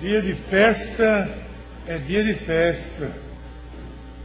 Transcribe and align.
Dia 0.00 0.22
de 0.22 0.32
festa 0.32 1.28
é 1.84 1.98
dia 1.98 2.22
de 2.22 2.32
festa. 2.32 3.10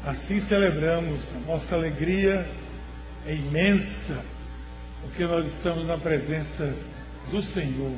Assim 0.05 0.39
celebramos. 0.39 1.19
A 1.35 1.39
nossa 1.39 1.73
alegria 1.73 2.47
é 3.25 3.33
imensa, 3.33 4.23
porque 5.01 5.25
nós 5.25 5.47
estamos 5.47 5.87
na 5.87 5.97
presença 5.97 6.75
do 7.31 7.41
Senhor. 7.41 7.97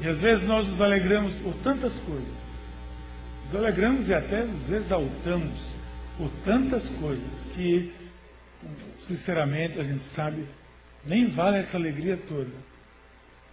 E 0.00 0.08
às 0.08 0.20
vezes 0.20 0.44
nós 0.44 0.66
nos 0.66 0.80
alegramos 0.80 1.32
por 1.34 1.54
tantas 1.54 1.98
coisas. 2.00 2.34
Nos 3.44 3.54
alegramos 3.54 4.08
e 4.08 4.14
até 4.14 4.42
nos 4.42 4.68
exaltamos 4.72 5.60
por 6.18 6.28
tantas 6.44 6.88
coisas 6.88 7.46
que, 7.54 7.94
sinceramente, 8.98 9.78
a 9.78 9.84
gente 9.84 10.02
sabe, 10.02 10.44
nem 11.04 11.28
vale 11.28 11.58
essa 11.58 11.76
alegria 11.76 12.16
toda. 12.16 12.50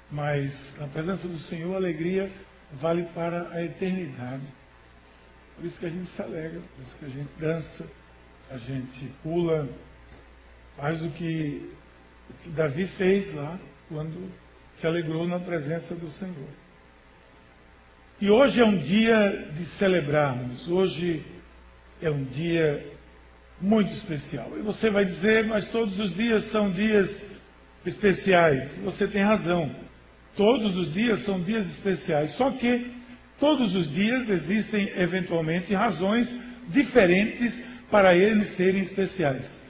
Mas 0.10 0.74
na 0.80 0.88
presença 0.88 1.28
do 1.28 1.38
Senhor, 1.38 1.76
a 1.76 1.78
alegria 1.78 2.32
vale 2.80 3.04
para 3.14 3.50
a 3.52 3.64
eternidade. 3.64 4.44
Por 5.56 5.66
isso 5.66 5.80
que 5.80 5.86
a 5.86 5.90
gente 5.90 6.08
se 6.08 6.22
alegra, 6.22 6.60
por 6.76 6.82
isso 6.82 6.96
que 6.98 7.06
a 7.06 7.10
gente 7.10 7.30
dança, 7.40 7.86
a 8.50 8.58
gente 8.58 9.12
pula, 9.22 9.68
faz 10.78 11.02
o 11.02 11.10
que, 11.10 11.72
o 12.30 12.34
que 12.44 12.50
Davi 12.50 12.86
fez 12.86 13.34
lá, 13.34 13.60
quando 13.88 14.32
se 14.76 14.88
alegrou 14.88 15.28
na 15.28 15.40
presença 15.40 15.94
do 15.94 16.10
Senhor. 16.10 16.50
E 18.20 18.30
hoje 18.30 18.62
é 18.62 18.66
um 18.66 18.78
dia 18.78 19.50
de 19.56 19.66
celebrarmos, 19.66 20.70
hoje 20.70 21.24
é 22.02 22.10
um 22.10 22.24
dia 22.24 22.92
muito 23.60 23.92
especial. 23.94 24.52
E 24.58 24.62
você 24.62 24.90
vai 24.90 25.06
dizer, 25.06 25.46
mas 25.46 25.68
todos 25.68 26.00
os 26.00 26.14
dias 26.14 26.44
são 26.44 26.72
dias 26.72 27.24
especiais. 27.86 28.78
Você 28.78 29.08
tem 29.08 29.22
razão. 29.22 29.74
Todos 30.36 30.76
os 30.76 30.92
dias 30.92 31.22
são 31.22 31.40
dias 31.40 31.68
especiais. 31.68 32.32
Só 32.32 32.52
que 32.52 32.92
todos 33.40 33.76
os 33.76 33.92
dias 33.92 34.30
existem 34.30 34.92
eventualmente 34.96 35.74
razões 35.74 36.36
diferentes 36.68 37.64
para 37.92 38.16
eles 38.16 38.48
serem 38.48 38.82
especiais. 38.82 39.64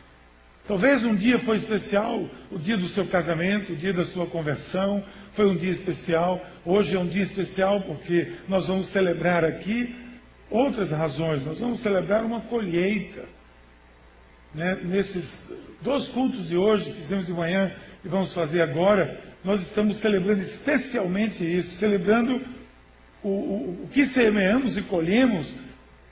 Talvez 0.65 1.03
um 1.03 1.13
dia 1.13 1.37
foi 1.37 1.57
especial, 1.57 2.29
o 2.49 2.57
dia 2.57 2.77
do 2.77 2.87
seu 2.87 3.05
casamento, 3.05 3.73
o 3.73 3.75
dia 3.75 3.91
da 3.91 4.05
sua 4.05 4.25
conversão, 4.25 5.03
foi 5.33 5.47
um 5.47 5.57
dia 5.57 5.71
especial. 5.71 6.41
Hoje 6.63 6.95
é 6.95 6.99
um 6.99 7.07
dia 7.07 7.23
especial 7.23 7.81
porque 7.81 8.31
nós 8.47 8.69
vamos 8.69 8.87
celebrar 8.87 9.43
aqui 9.43 9.93
outras 10.49 10.91
razões. 10.91 11.45
Nós 11.45 11.59
vamos 11.59 11.81
celebrar 11.81 12.23
uma 12.23 12.39
colheita. 12.39 13.25
Né? 14.55 14.79
Nesses 14.83 15.43
dois 15.81 16.07
cultos 16.07 16.47
de 16.47 16.55
hoje, 16.55 16.93
fizemos 16.93 17.25
de 17.25 17.33
manhã 17.33 17.73
e 18.05 18.07
vamos 18.07 18.31
fazer 18.31 18.61
agora, 18.61 19.19
nós 19.43 19.61
estamos 19.61 19.97
celebrando 19.97 20.41
especialmente 20.41 21.43
isso, 21.45 21.75
celebrando 21.75 22.41
o, 23.21 23.29
o, 23.29 23.83
o 23.83 23.89
que 23.91 24.05
semeamos 24.05 24.77
e 24.77 24.81
colhemos, 24.81 25.53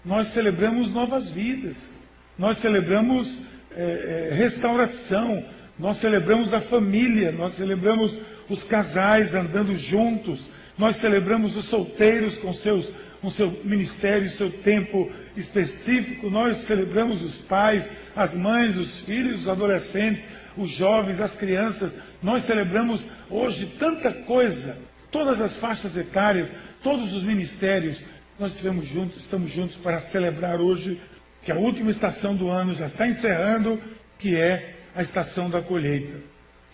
nós 0.04 0.28
celebramos 0.28 0.92
novas 0.92 1.30
vidas, 1.30 2.00
nós 2.38 2.58
celebramos 2.58 3.42
é, 3.76 4.30
é, 4.32 4.36
restauração, 4.36 5.46
nós 5.78 5.98
celebramos 5.98 6.54
a 6.54 6.60
família, 6.60 7.32
nós 7.32 7.54
celebramos 7.54 8.18
os 8.50 8.64
casais 8.64 9.34
andando 9.34 9.76
juntos, 9.76 10.52
nós 10.78 10.96
celebramos 10.96 11.56
os 11.56 11.66
solteiros 11.66 12.38
com, 12.38 12.54
seus, 12.54 12.92
com 13.22 13.30
seu 13.30 13.62
ministério, 13.64 14.30
seu 14.30 14.52
tempo 14.52 15.12
específico, 15.38 16.30
nós 16.30 16.58
celebramos 16.58 17.22
os 17.22 17.38
pais, 17.38 17.92
as 18.16 18.34
mães, 18.34 18.76
os 18.76 19.00
filhos, 19.00 19.42
os 19.42 19.48
adolescentes, 19.48 20.30
os 20.58 20.70
jovens, 20.70 21.22
as 21.22 21.36
crianças. 21.36 21.98
Nós 22.22 22.44
celebramos 22.44 23.08
hoje 23.30 23.66
tanta 23.80 24.12
coisa, 24.12 24.78
todas 25.10 25.42
as 25.42 25.58
faixas 25.58 25.98
etárias, 25.98 26.54
todos 26.84 27.14
os 27.14 27.24
ministérios. 27.24 28.04
Nós 28.38 28.54
estivemos 28.54 28.86
juntos, 28.86 29.24
estamos 29.24 29.52
juntos 29.52 29.76
para 29.78 30.00
celebrar 30.00 30.62
hoje 30.62 31.02
que 31.44 31.52
a 31.52 31.56
última 31.56 31.90
estação 31.90 32.36
do 32.36 32.50
ano 32.50 32.76
já 32.76 32.86
está 32.86 33.08
encerrando, 33.08 33.82
que 34.20 34.36
é 34.36 34.76
a 34.96 35.02
estação 35.02 35.50
da 35.50 35.62
colheita. 35.62 36.18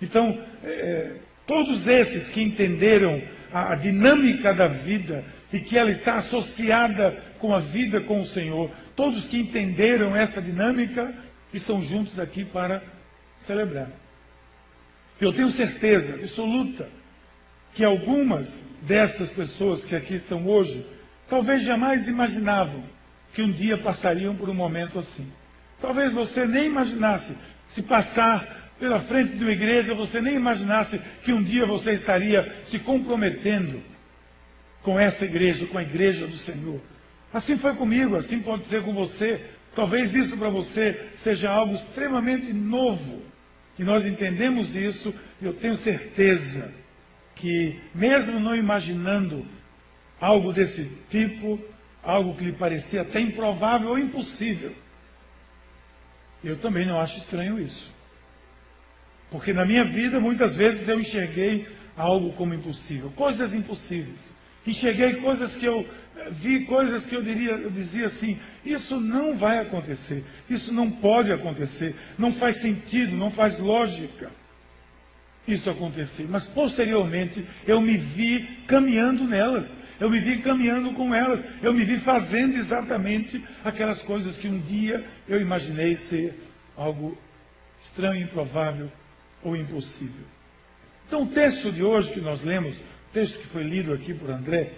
Então, 0.01 0.37
é, 0.63 1.13
todos 1.45 1.87
esses 1.87 2.29
que 2.29 2.41
entenderam 2.41 3.21
a, 3.51 3.71
a 3.71 3.75
dinâmica 3.75 4.53
da 4.53 4.67
vida 4.67 5.23
e 5.51 5.59
que 5.59 5.77
ela 5.77 5.89
está 5.89 6.15
associada 6.15 7.23
com 7.39 7.53
a 7.53 7.59
vida 7.59 8.01
com 8.01 8.19
o 8.19 8.25
Senhor, 8.25 8.69
todos 8.95 9.27
que 9.27 9.39
entenderam 9.39 10.13
essa 10.13 10.41
dinâmica 10.41 11.13
estão 11.53 11.81
juntos 11.81 12.19
aqui 12.19 12.43
para 12.43 12.83
celebrar. 13.39 13.89
Eu 15.19 15.33
tenho 15.33 15.49
certeza 15.49 16.13
absoluta 16.13 16.89
que 17.73 17.83
algumas 17.83 18.65
dessas 18.81 19.31
pessoas 19.31 19.83
que 19.83 19.95
aqui 19.95 20.13
estão 20.13 20.47
hoje 20.47 20.85
talvez 21.27 21.63
jamais 21.63 22.07
imaginavam 22.07 22.83
que 23.33 23.41
um 23.41 23.51
dia 23.51 23.77
passariam 23.77 24.35
por 24.35 24.49
um 24.49 24.53
momento 24.53 24.97
assim. 24.97 25.31
Talvez 25.79 26.13
você 26.13 26.45
nem 26.45 26.65
imaginasse 26.65 27.35
se 27.67 27.81
passar 27.81 28.71
pela 28.79 28.99
frente 28.99 29.35
de 29.35 29.43
uma 29.43 29.51
igreja, 29.51 29.93
você 29.93 30.21
nem 30.21 30.35
imaginasse 30.35 31.01
que 31.23 31.33
um 31.33 31.43
dia 31.43 31.65
você 31.65 31.93
estaria 31.93 32.55
se 32.63 32.79
comprometendo 32.79 33.81
com 34.81 34.99
essa 34.99 35.25
igreja, 35.25 35.65
com 35.65 35.77
a 35.77 35.83
igreja 35.83 36.27
do 36.27 36.37
Senhor. 36.37 36.79
Assim 37.33 37.57
foi 37.57 37.73
comigo, 37.73 38.15
assim 38.15 38.39
pode 38.39 38.65
ser 38.67 38.83
com 38.83 38.93
você. 38.93 39.43
Talvez 39.75 40.15
isso 40.15 40.37
para 40.37 40.49
você 40.49 41.09
seja 41.13 41.49
algo 41.49 41.75
extremamente 41.75 42.53
novo. 42.53 43.21
E 43.77 43.83
nós 43.83 44.05
entendemos 44.05 44.75
isso, 44.75 45.13
eu 45.41 45.53
tenho 45.53 45.77
certeza 45.77 46.73
que, 47.35 47.79
mesmo 47.93 48.39
não 48.39 48.55
imaginando 48.55 49.45
algo 50.19 50.51
desse 50.51 50.91
tipo, 51.09 51.59
algo 52.01 52.35
que 52.35 52.45
lhe 52.45 52.53
parecia 52.53 53.01
até 53.01 53.19
improvável 53.19 53.89
ou 53.89 53.99
impossível, 53.99 54.73
eu 56.43 56.57
também 56.57 56.85
não 56.85 56.99
acho 56.99 57.19
estranho 57.19 57.59
isso. 57.59 57.93
Porque 59.29 59.53
na 59.53 59.65
minha 59.65 59.83
vida, 59.83 60.19
muitas 60.19 60.55
vezes 60.55 60.87
eu 60.87 60.99
enxerguei 60.99 61.67
algo 61.95 62.31
como 62.33 62.53
impossível, 62.53 63.11
coisas 63.11 63.53
impossíveis. 63.53 64.33
Enxerguei 64.67 65.15
coisas 65.15 65.55
que 65.55 65.65
eu 65.65 65.87
vi, 66.29 66.65
coisas 66.65 67.05
que 67.05 67.15
eu 67.15 67.23
diria, 67.23 67.51
eu 67.51 67.71
dizia 67.71 68.07
assim, 68.07 68.37
isso 68.65 68.99
não 68.99 69.35
vai 69.35 69.59
acontecer, 69.59 70.23
isso 70.49 70.73
não 70.73 70.91
pode 70.91 71.31
acontecer, 71.31 71.95
não 72.17 72.31
faz 72.33 72.57
sentido, 72.57 73.15
não 73.15 73.31
faz 73.31 73.57
lógica 73.57 74.29
isso 75.47 75.69
acontecer. 75.69 76.27
Mas 76.29 76.45
posteriormente 76.45 77.45
eu 77.65 77.79
me 77.79 77.95
vi 77.95 78.43
caminhando 78.67 79.23
nelas, 79.23 79.77
eu 79.99 80.09
me 80.09 80.19
vi 80.19 80.39
caminhando 80.39 80.91
com 80.91 81.15
elas, 81.15 81.43
eu 81.61 81.73
me 81.73 81.83
vi 81.83 81.97
fazendo 81.97 82.57
exatamente 82.57 83.43
aquelas 83.63 84.01
coisas 84.01 84.37
que 84.37 84.47
um 84.47 84.59
dia 84.59 85.05
eu 85.27 85.39
imaginei 85.39 85.95
ser 85.95 86.37
algo 86.75 87.17
estranho, 87.81 88.21
improvável 88.21 88.91
ou 89.41 89.55
impossível. 89.55 90.25
Então 91.07 91.23
o 91.23 91.27
texto 91.27 91.71
de 91.71 91.81
hoje 91.81 92.11
que 92.11 92.19
nós 92.19 92.41
lemos, 92.41 92.77
texto 93.13 93.39
que 93.39 93.47
foi 93.47 93.63
lido 93.63 93.93
aqui 93.93 94.13
por 94.13 94.29
André, 94.29 94.73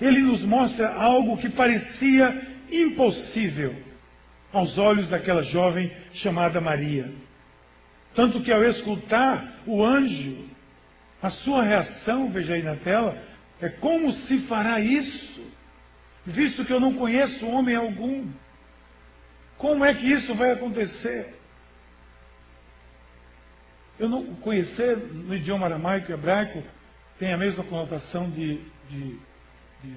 ele 0.00 0.20
nos 0.20 0.42
mostra 0.42 0.94
algo 0.94 1.36
que 1.36 1.48
parecia 1.48 2.46
impossível 2.70 3.74
aos 4.52 4.78
olhos 4.78 5.08
daquela 5.08 5.42
jovem 5.42 5.92
chamada 6.12 6.60
Maria. 6.60 7.12
Tanto 8.14 8.42
que 8.42 8.52
ao 8.52 8.64
escutar 8.64 9.60
o 9.66 9.84
anjo, 9.84 10.48
a 11.22 11.28
sua 11.28 11.62
reação, 11.62 12.30
veja 12.30 12.54
aí 12.54 12.62
na 12.62 12.76
tela, 12.76 13.16
é 13.60 13.68
como 13.68 14.12
se 14.12 14.38
fará 14.38 14.80
isso, 14.80 15.42
visto 16.24 16.64
que 16.64 16.72
eu 16.72 16.80
não 16.80 16.94
conheço 16.94 17.46
homem 17.46 17.76
algum. 17.76 18.26
Como 19.58 19.84
é 19.84 19.92
que 19.94 20.10
isso 20.10 20.34
vai 20.34 20.50
acontecer? 20.52 21.38
Eu 23.98 24.08
não 24.08 24.34
conhecer 24.36 24.96
no 24.96 25.34
idioma 25.34 25.66
aramaico 25.66 26.10
e 26.10 26.14
hebraico 26.14 26.64
tem 27.20 27.34
a 27.34 27.36
mesma 27.36 27.62
conotação 27.62 28.30
de, 28.30 28.62
de, 28.88 29.18
de 29.84 29.94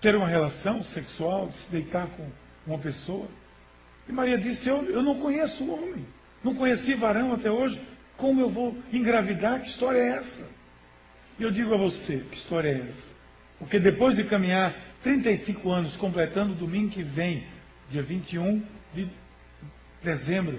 ter 0.00 0.16
uma 0.16 0.26
relação 0.26 0.82
sexual, 0.82 1.46
de 1.46 1.54
se 1.54 1.70
deitar 1.70 2.08
com 2.08 2.28
uma 2.66 2.76
pessoa. 2.76 3.28
E 4.08 4.12
Maria 4.12 4.36
disse: 4.36 4.68
Eu, 4.68 4.82
eu 4.90 5.00
não 5.00 5.20
conheço 5.20 5.62
o 5.62 5.72
homem, 5.72 6.04
não 6.42 6.56
conheci 6.56 6.94
varão 6.94 7.32
até 7.32 7.48
hoje, 7.48 7.80
como 8.16 8.40
eu 8.40 8.48
vou 8.48 8.76
engravidar? 8.92 9.62
Que 9.62 9.68
história 9.68 10.00
é 10.00 10.08
essa? 10.08 10.46
E 11.38 11.44
eu 11.44 11.52
digo 11.52 11.72
a 11.72 11.76
você: 11.76 12.24
que 12.28 12.36
história 12.36 12.68
é 12.68 12.88
essa? 12.90 13.12
Porque 13.56 13.78
depois 13.78 14.16
de 14.16 14.24
caminhar 14.24 14.74
35 15.02 15.70
anos, 15.70 15.96
completando 15.96 16.52
domingo 16.52 16.90
que 16.90 17.02
vem, 17.04 17.46
dia 17.88 18.02
21 18.02 18.60
de 18.92 19.08
dezembro, 20.02 20.58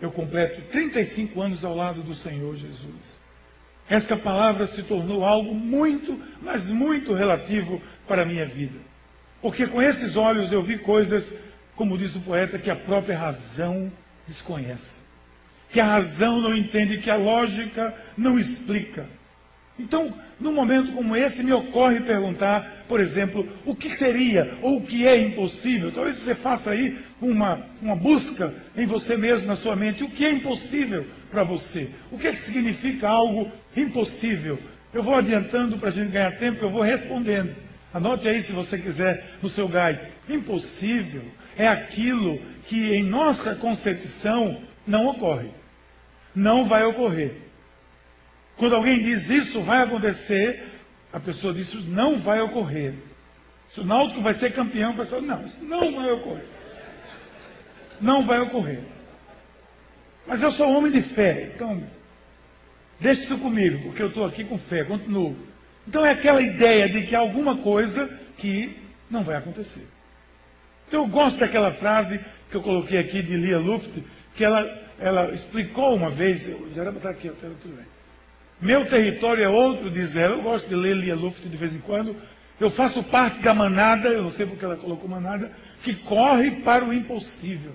eu 0.00 0.10
completo 0.10 0.62
35 0.70 1.42
anos 1.42 1.62
ao 1.62 1.76
lado 1.76 2.02
do 2.02 2.14
Senhor 2.14 2.56
Jesus. 2.56 3.27
Essa 3.88 4.16
palavra 4.16 4.66
se 4.66 4.82
tornou 4.82 5.24
algo 5.24 5.54
muito, 5.54 6.20
mas 6.42 6.68
muito 6.68 7.14
relativo 7.14 7.80
para 8.06 8.22
a 8.22 8.26
minha 8.26 8.44
vida. 8.44 8.78
Porque 9.40 9.66
com 9.66 9.80
esses 9.80 10.16
olhos 10.16 10.52
eu 10.52 10.62
vi 10.62 10.78
coisas, 10.78 11.32
como 11.74 11.96
diz 11.96 12.14
o 12.14 12.20
poeta, 12.20 12.58
que 12.58 12.70
a 12.70 12.76
própria 12.76 13.16
razão 13.16 13.90
desconhece. 14.26 15.00
Que 15.70 15.80
a 15.80 15.84
razão 15.84 16.40
não 16.40 16.56
entende, 16.56 16.98
que 16.98 17.10
a 17.10 17.16
lógica 17.16 17.94
não 18.16 18.38
explica. 18.38 19.06
Então, 19.78 20.12
num 20.40 20.52
momento 20.52 20.92
como 20.92 21.16
esse, 21.16 21.42
me 21.42 21.52
ocorre 21.52 22.00
perguntar, 22.00 22.84
por 22.88 23.00
exemplo, 23.00 23.48
o 23.64 23.74
que 23.74 23.90
seria 23.90 24.58
ou 24.62 24.78
o 24.78 24.82
que 24.82 25.06
é 25.06 25.18
impossível. 25.18 25.92
Talvez 25.92 26.18
você 26.18 26.34
faça 26.34 26.70
aí 26.70 26.98
uma, 27.20 27.66
uma 27.80 27.94
busca 27.94 28.54
em 28.76 28.86
você 28.86 29.16
mesmo, 29.16 29.46
na 29.46 29.56
sua 29.56 29.76
mente. 29.76 30.04
O 30.04 30.10
que 30.10 30.24
é 30.24 30.32
impossível 30.32 31.06
para 31.30 31.44
você? 31.44 31.90
O 32.10 32.18
que, 32.18 32.26
é 32.26 32.32
que 32.32 32.38
significa 32.38 33.08
algo 33.08 33.50
impossível? 33.76 34.58
Eu 34.92 35.02
vou 35.02 35.14
adiantando 35.14 35.76
para 35.76 35.88
a 35.88 35.92
gente 35.92 36.10
ganhar 36.10 36.38
tempo, 36.38 36.64
eu 36.64 36.70
vou 36.70 36.82
respondendo. 36.82 37.54
Anote 37.92 38.28
aí 38.28 38.42
se 38.42 38.52
você 38.52 38.78
quiser 38.78 39.24
no 39.42 39.48
seu 39.48 39.68
gás. 39.68 40.06
Impossível 40.28 41.22
é 41.56 41.66
aquilo 41.66 42.40
que 42.64 42.94
em 42.94 43.02
nossa 43.02 43.54
concepção 43.54 44.62
não 44.86 45.06
ocorre. 45.06 45.50
Não 46.34 46.64
vai 46.64 46.84
ocorrer. 46.84 47.47
Quando 48.58 48.74
alguém 48.74 49.00
diz 49.02 49.30
isso 49.30 49.62
vai 49.62 49.82
acontecer, 49.82 50.64
a 51.12 51.20
pessoa 51.20 51.54
diz 51.54 51.68
isso 51.68 51.88
não 51.88 52.18
vai 52.18 52.40
ocorrer. 52.40 52.94
Se 53.70 53.80
o 53.80 53.84
Náutico 53.84 54.20
vai 54.20 54.34
ser 54.34 54.52
campeão, 54.52 54.90
a 54.90 54.96
pessoa 54.96 55.22
não, 55.22 55.44
isso 55.44 55.58
não 55.62 55.92
vai 55.94 56.10
ocorrer. 56.10 56.44
Isso 57.90 58.02
não 58.04 58.22
vai 58.22 58.40
ocorrer. 58.40 58.80
Mas 60.26 60.42
eu 60.42 60.50
sou 60.50 60.70
homem 60.70 60.90
de 60.90 61.00
fé, 61.00 61.52
então 61.54 61.82
deixe 62.98 63.22
isso 63.22 63.38
comigo, 63.38 63.80
porque 63.84 64.02
eu 64.02 64.08
estou 64.08 64.24
aqui 64.26 64.44
com 64.44 64.58
fé, 64.58 64.82
continuo. 64.84 65.36
Então 65.86 66.04
é 66.04 66.10
aquela 66.10 66.42
ideia 66.42 66.88
de 66.88 67.06
que 67.06 67.14
há 67.14 67.20
alguma 67.20 67.58
coisa 67.58 68.18
que 68.36 68.76
não 69.08 69.22
vai 69.22 69.36
acontecer. 69.36 69.86
Então 70.88 71.04
eu 71.04 71.06
gosto 71.06 71.38
daquela 71.38 71.70
frase 71.70 72.20
que 72.50 72.56
eu 72.56 72.62
coloquei 72.62 72.98
aqui 72.98 73.22
de 73.22 73.36
Lia 73.36 73.58
Luft, 73.58 73.90
que 74.34 74.44
ela, 74.44 74.66
ela 74.98 75.32
explicou 75.32 75.94
uma 75.94 76.10
vez, 76.10 76.48
eu 76.48 76.68
já 76.74 76.82
era 76.82 76.90
estar 76.90 77.10
aqui, 77.10 77.28
tudo 77.28 77.76
bem. 77.76 77.97
Meu 78.60 78.86
território 78.86 79.44
é 79.44 79.48
outro, 79.48 79.90
diz 79.90 80.16
ela. 80.16 80.36
Eu 80.36 80.42
gosto 80.42 80.68
de 80.68 80.74
ler 80.74 80.96
Lia 80.96 81.14
Luft 81.14 81.42
de 81.44 81.56
vez 81.56 81.74
em 81.74 81.78
quando. 81.78 82.16
Eu 82.60 82.70
faço 82.70 83.02
parte 83.04 83.40
da 83.40 83.54
manada, 83.54 84.08
eu 84.08 84.22
não 84.22 84.32
sei 84.32 84.44
porque 84.44 84.64
ela 84.64 84.76
colocou 84.76 85.08
manada, 85.08 85.52
que 85.82 85.94
corre 85.94 86.50
para 86.50 86.84
o 86.84 86.92
impossível. 86.92 87.72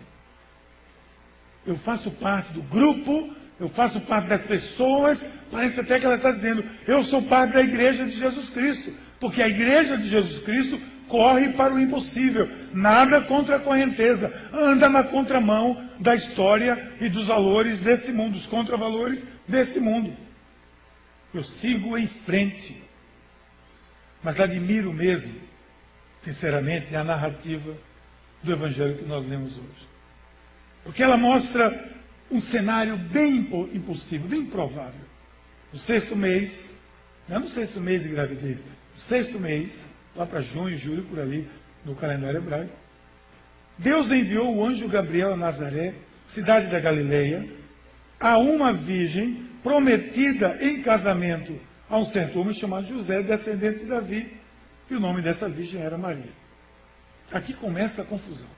Eu 1.66 1.78
faço 1.78 2.12
parte 2.12 2.52
do 2.52 2.62
grupo, 2.62 3.34
eu 3.58 3.70
faço 3.70 4.02
parte 4.02 4.28
das 4.28 4.44
pessoas, 4.44 5.26
parece 5.50 5.80
até 5.80 5.98
que 6.00 6.06
ela 6.06 6.16
está 6.16 6.32
dizendo, 6.32 6.66
eu 6.86 7.02
sou 7.02 7.22
parte 7.22 7.54
da 7.54 7.62
igreja 7.62 8.04
de 8.04 8.12
Jesus 8.12 8.50
Cristo. 8.50 8.92
Porque 9.22 9.42
a 9.42 9.48
igreja 9.48 9.98
de 9.98 10.10
Jesus 10.10 10.40
Cristo 10.40 10.78
corre 11.08 11.50
para 11.50 11.74
o 11.74 11.80
impossível, 11.80 12.50
nada 12.74 13.22
contra 13.22 13.56
a 13.56 13.60
correnteza, 13.60 14.34
anda 14.52 14.90
na 14.90 15.04
contramão 15.04 15.82
da 15.98 16.14
história 16.14 16.92
e 17.00 17.08
dos 17.08 17.28
valores 17.28 17.82
desse 17.82 18.12
mundo, 18.12 18.34
dos 18.34 18.48
contravalores 18.48 19.26
deste 19.48 19.80
mundo. 19.80 20.12
Eu 21.34 21.44
sigo 21.44 21.98
em 21.98 22.08
frente. 22.08 22.82
Mas 24.22 24.40
admiro 24.40 24.94
mesmo, 24.94 25.34
sinceramente, 26.24 26.96
a 26.96 27.04
narrativa 27.04 27.76
do 28.42 28.52
Evangelho 28.52 28.98
que 28.98 29.06
nós 29.06 29.26
lemos 29.26 29.58
hoje. 29.58 29.88
Porque 30.84 31.02
ela 31.02 31.18
mostra 31.18 31.92
um 32.30 32.40
cenário 32.40 32.98
bem 32.98 33.48
impossível, 33.74 34.28
bem 34.28 34.42
improvável. 34.42 35.02
No 35.72 35.80
sexto 35.80 36.16
mês, 36.16 36.72
não 37.28 37.38
é 37.38 37.40
no 37.40 37.48
sexto 37.48 37.80
mês 37.80 38.04
de 38.04 38.10
gravidez, 38.10 38.60
no 38.94 39.00
sexto 39.00 39.40
mês, 39.40 39.86
lá 40.16 40.26
para 40.26 40.40
junho, 40.40 40.78
julho, 40.78 41.04
por 41.04 41.20
ali, 41.20 41.50
no 41.84 41.96
calendário 41.96 42.38
hebraico, 42.38 42.74
Deus 43.78 44.12
enviou 44.12 44.56
o 44.56 44.66
anjo 44.66 44.88
Gabriel 44.88 45.34
a 45.34 45.38
Nazaré, 45.38 45.96
cidade 46.28 46.68
da 46.68 46.80
Galileia, 46.80 47.48
a 48.20 48.38
uma 48.38 48.72
virgem 48.72 49.50
prometida 49.64 50.58
em 50.62 50.82
casamento 50.82 51.60
a 51.90 51.98
um 51.98 52.06
certo 52.06 52.40
homem 52.40 52.54
chamado 52.54 52.86
José, 52.86 53.24
descendente 53.24 53.80
de 53.80 53.86
Davi, 53.86 54.38
e 54.90 54.96
o 54.96 55.00
nome 55.00 55.22
dessa 55.22 55.48
virgem 55.48 55.82
era 55.82 55.98
Maria. 55.98 56.32
Aqui 57.32 57.54
começa 57.54 58.02
a 58.02 58.06
confusão. 58.06 58.50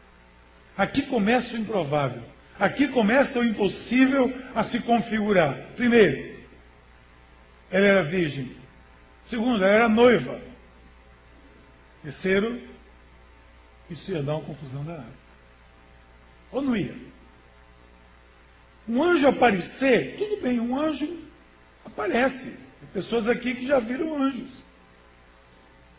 Aqui 0.75 1.03
começa 1.03 1.55
o 1.55 1.59
improvável. 1.59 2.23
Aqui 2.59 2.87
começa 2.87 3.39
o 3.39 3.43
impossível 3.43 4.33
a 4.53 4.63
se 4.63 4.79
configurar. 4.79 5.55
Primeiro, 5.75 6.39
ela 7.69 7.85
era 7.85 8.03
virgem. 8.03 8.51
Segundo, 9.23 9.63
ela 9.63 9.73
era 9.73 9.89
noiva. 9.89 10.39
Terceiro, 12.01 12.61
isso 13.89 14.11
ia 14.11 14.23
dar 14.23 14.35
uma 14.35 14.45
confusão 14.45 14.83
da 14.83 14.93
área. 14.93 15.25
Ou 16.51 16.61
não 16.61 16.75
ia? 16.75 16.95
Um 18.87 19.01
anjo 19.01 19.27
aparecer, 19.27 20.15
tudo 20.17 20.41
bem, 20.41 20.59
um 20.59 20.77
anjo 20.79 21.17
aparece. 21.83 22.45
Tem 22.45 22.89
pessoas 22.93 23.27
aqui 23.27 23.55
que 23.55 23.65
já 23.65 23.79
viram 23.79 24.15
anjos. 24.21 24.49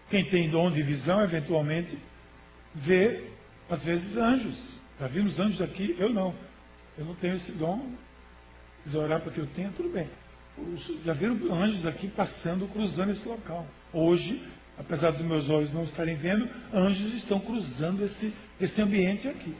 Quem 0.08 0.24
tem 0.24 0.48
dom 0.48 0.70
de 0.70 0.82
visão, 0.82 1.22
eventualmente, 1.22 1.98
vê, 2.72 3.24
às 3.68 3.84
vezes, 3.84 4.16
anjos. 4.16 4.76
Já 5.00 5.06
vimos 5.08 5.40
anjos 5.40 5.60
aqui? 5.60 5.96
Eu 5.98 6.10
não. 6.10 6.34
Eu 6.96 7.04
não 7.04 7.14
tenho 7.14 7.34
esse 7.34 7.50
dom. 7.52 7.90
Se 8.88 8.96
orar 8.96 9.20
para 9.20 9.32
que 9.32 9.40
eu 9.40 9.46
tenha, 9.48 9.72
tudo 9.74 9.88
bem. 9.88 10.08
Já 11.04 11.12
viram 11.12 11.52
anjos 11.52 11.84
aqui 11.84 12.08
passando, 12.08 12.68
cruzando 12.68 13.10
esse 13.10 13.26
local. 13.26 13.66
Hoje, 13.92 14.42
apesar 14.78 15.10
dos 15.10 15.22
meus 15.22 15.50
olhos 15.50 15.72
não 15.72 15.82
estarem 15.82 16.14
vendo, 16.14 16.48
anjos 16.72 17.12
estão 17.14 17.40
cruzando 17.40 18.04
esse, 18.04 18.32
esse 18.60 18.80
ambiente 18.80 19.28
aqui. 19.28 19.54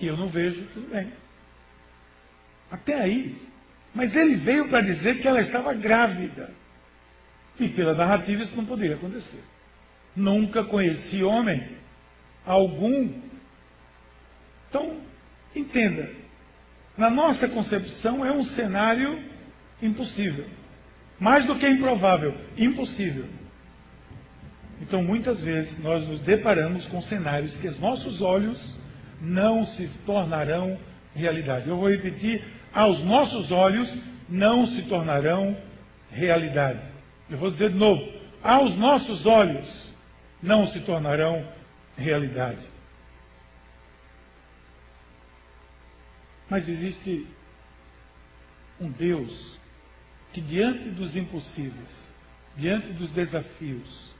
E 0.00 0.06
eu 0.06 0.16
não 0.16 0.28
vejo, 0.28 0.66
tudo 0.74 0.90
bem. 0.90 1.12
Até 2.70 2.94
aí. 2.94 3.40
Mas 3.94 4.14
ele 4.14 4.34
veio 4.34 4.68
para 4.68 4.80
dizer 4.80 5.20
que 5.20 5.26
ela 5.26 5.40
estava 5.40 5.72
grávida. 5.74 6.50
E 7.58 7.68
pela 7.68 7.94
narrativa 7.94 8.42
isso 8.42 8.56
não 8.56 8.64
poderia 8.64 8.96
acontecer. 8.96 9.42
Nunca 10.14 10.62
conheci 10.62 11.22
homem 11.22 11.68
algum. 12.46 13.12
Então, 14.68 14.96
entenda. 15.54 16.10
Na 16.96 17.10
nossa 17.10 17.48
concepção 17.48 18.24
é 18.24 18.32
um 18.32 18.44
cenário 18.44 19.22
impossível. 19.80 20.46
Mais 21.18 21.46
do 21.46 21.56
que 21.56 21.68
improvável, 21.68 22.34
impossível. 22.56 23.26
Então, 24.80 25.02
muitas 25.02 25.40
vezes, 25.40 25.78
nós 25.80 26.06
nos 26.06 26.20
deparamos 26.20 26.86
com 26.86 27.00
cenários 27.00 27.56
que 27.56 27.66
os 27.66 27.80
nossos 27.80 28.22
olhos 28.22 28.78
não 29.20 29.66
se 29.66 29.88
tornarão 30.06 30.78
realidade. 31.14 31.68
Eu 31.68 31.76
vou 31.76 31.90
repetir 31.90 32.44
aos 32.72 33.00
nossos 33.00 33.50
olhos 33.50 33.94
não 34.28 34.66
se 34.66 34.82
tornarão 34.82 35.56
realidade. 36.10 36.80
Eu 37.28 37.38
vou 37.38 37.50
dizer 37.50 37.70
de 37.70 37.76
novo: 37.76 38.12
aos 38.42 38.76
nossos 38.76 39.26
olhos 39.26 39.90
não 40.42 40.66
se 40.66 40.80
tornarão 40.80 41.46
realidade. 41.96 42.60
Mas 46.48 46.68
existe 46.68 47.26
um 48.80 48.90
Deus 48.90 49.58
que, 50.32 50.40
diante 50.40 50.88
dos 50.88 51.14
impossíveis, 51.14 52.12
diante 52.56 52.86
dos 52.88 53.10
desafios, 53.10 54.14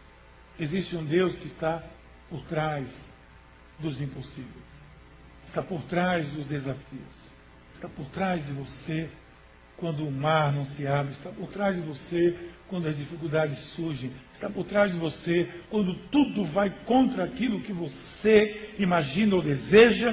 existe 0.58 0.94
um 0.96 1.04
Deus 1.04 1.36
que 1.36 1.46
está 1.46 1.82
por 2.28 2.42
trás 2.42 3.16
dos 3.78 4.02
impossíveis, 4.02 4.66
está 5.46 5.62
por 5.62 5.80
trás 5.82 6.26
dos 6.32 6.44
desafios 6.44 7.17
está 7.78 7.88
por 7.88 8.06
trás 8.06 8.44
de 8.44 8.52
você 8.52 9.08
quando 9.76 10.04
o 10.04 10.10
mar 10.10 10.52
não 10.52 10.64
se 10.64 10.84
abre, 10.84 11.12
está 11.12 11.30
por 11.30 11.46
trás 11.46 11.76
de 11.76 11.80
você 11.80 12.34
quando 12.66 12.88
as 12.88 12.96
dificuldades 12.96 13.60
surgem, 13.60 14.10
está 14.32 14.50
por 14.50 14.64
trás 14.64 14.92
de 14.92 14.98
você 14.98 15.48
quando 15.70 15.94
tudo 16.10 16.44
vai 16.44 16.74
contra 16.84 17.22
aquilo 17.22 17.60
que 17.60 17.72
você 17.72 18.72
imagina 18.80 19.36
ou 19.36 19.42
deseja. 19.42 20.12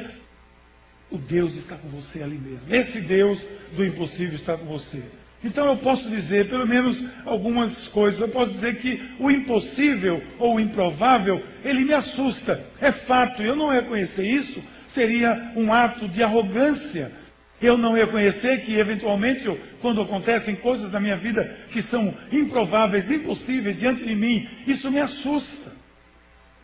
O 1.09 1.17
Deus 1.17 1.55
está 1.55 1.75
com 1.75 1.89
você 1.89 2.21
ali 2.21 2.37
mesmo. 2.37 2.61
Esse 2.69 3.01
Deus 3.01 3.43
do 3.75 3.83
impossível 3.83 4.35
está 4.35 4.55
com 4.55 4.65
você. 4.65 5.01
Então 5.43 5.65
eu 5.65 5.77
posso 5.77 6.07
dizer, 6.07 6.47
pelo 6.47 6.67
menos 6.67 7.03
algumas 7.25 7.87
coisas. 7.87 8.21
Eu 8.21 8.29
posso 8.29 8.53
dizer 8.53 8.77
que 8.77 9.01
o 9.19 9.31
impossível 9.31 10.21
ou 10.37 10.55
o 10.55 10.59
improvável, 10.59 11.43
ele 11.63 11.83
me 11.83 11.93
assusta. 11.93 12.63
É 12.79 12.91
fato. 12.91 13.41
Eu 13.41 13.55
não 13.55 13.69
reconhecer 13.69 14.27
isso 14.27 14.61
seria 14.87 15.51
um 15.55 15.73
ato 15.73 16.07
de 16.07 16.23
arrogância 16.23 17.24
eu 17.61 17.77
não 17.77 17.93
reconhecer 17.93 18.65
que, 18.65 18.77
eventualmente, 18.77 19.49
quando 19.81 20.01
acontecem 20.01 20.55
coisas 20.55 20.91
na 20.91 20.99
minha 20.99 21.15
vida 21.15 21.55
que 21.71 21.81
são 21.81 22.13
improváveis, 22.31 23.09
impossíveis 23.09 23.79
diante 23.79 24.05
de 24.05 24.13
mim, 24.15 24.47
isso 24.67 24.91
me 24.91 24.99
assusta. 24.99 25.71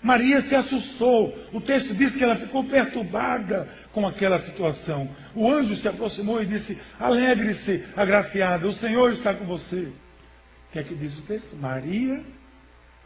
Maria 0.03 0.41
se 0.41 0.55
assustou. 0.55 1.37
O 1.53 1.61
texto 1.61 1.93
diz 1.93 2.15
que 2.15 2.23
ela 2.23 2.35
ficou 2.35 2.63
perturbada 2.63 3.69
com 3.91 4.05
aquela 4.05 4.39
situação. 4.39 5.09
O 5.35 5.49
anjo 5.49 5.75
se 5.75 5.87
aproximou 5.87 6.41
e 6.41 6.45
disse: 6.45 6.79
Alegre-se, 6.99 7.85
agraciada, 7.95 8.67
o 8.67 8.73
Senhor 8.73 9.13
está 9.13 9.33
com 9.33 9.45
você. 9.45 9.81
O 9.81 10.73
que 10.73 10.79
é 10.79 10.83
que 10.83 10.95
diz 10.95 11.17
o 11.17 11.21
texto? 11.21 11.55
Maria 11.55 12.23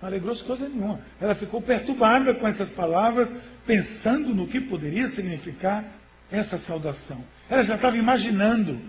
não 0.02 0.10
alegrou-se 0.10 0.44
coisa 0.44 0.70
nenhuma. 0.70 1.00
Ela 1.20 1.34
ficou 1.34 1.62
perturbada 1.62 2.34
com 2.34 2.48
essas 2.48 2.70
palavras, 2.70 3.36
pensando 3.66 4.34
no 4.34 4.48
que 4.48 4.62
poderia 4.62 5.08
significar 5.08 5.84
essa 6.32 6.58
saudação. 6.58 7.24
Ela 7.50 7.64
já 7.64 7.76
estava 7.76 7.98
imaginando 7.98 8.80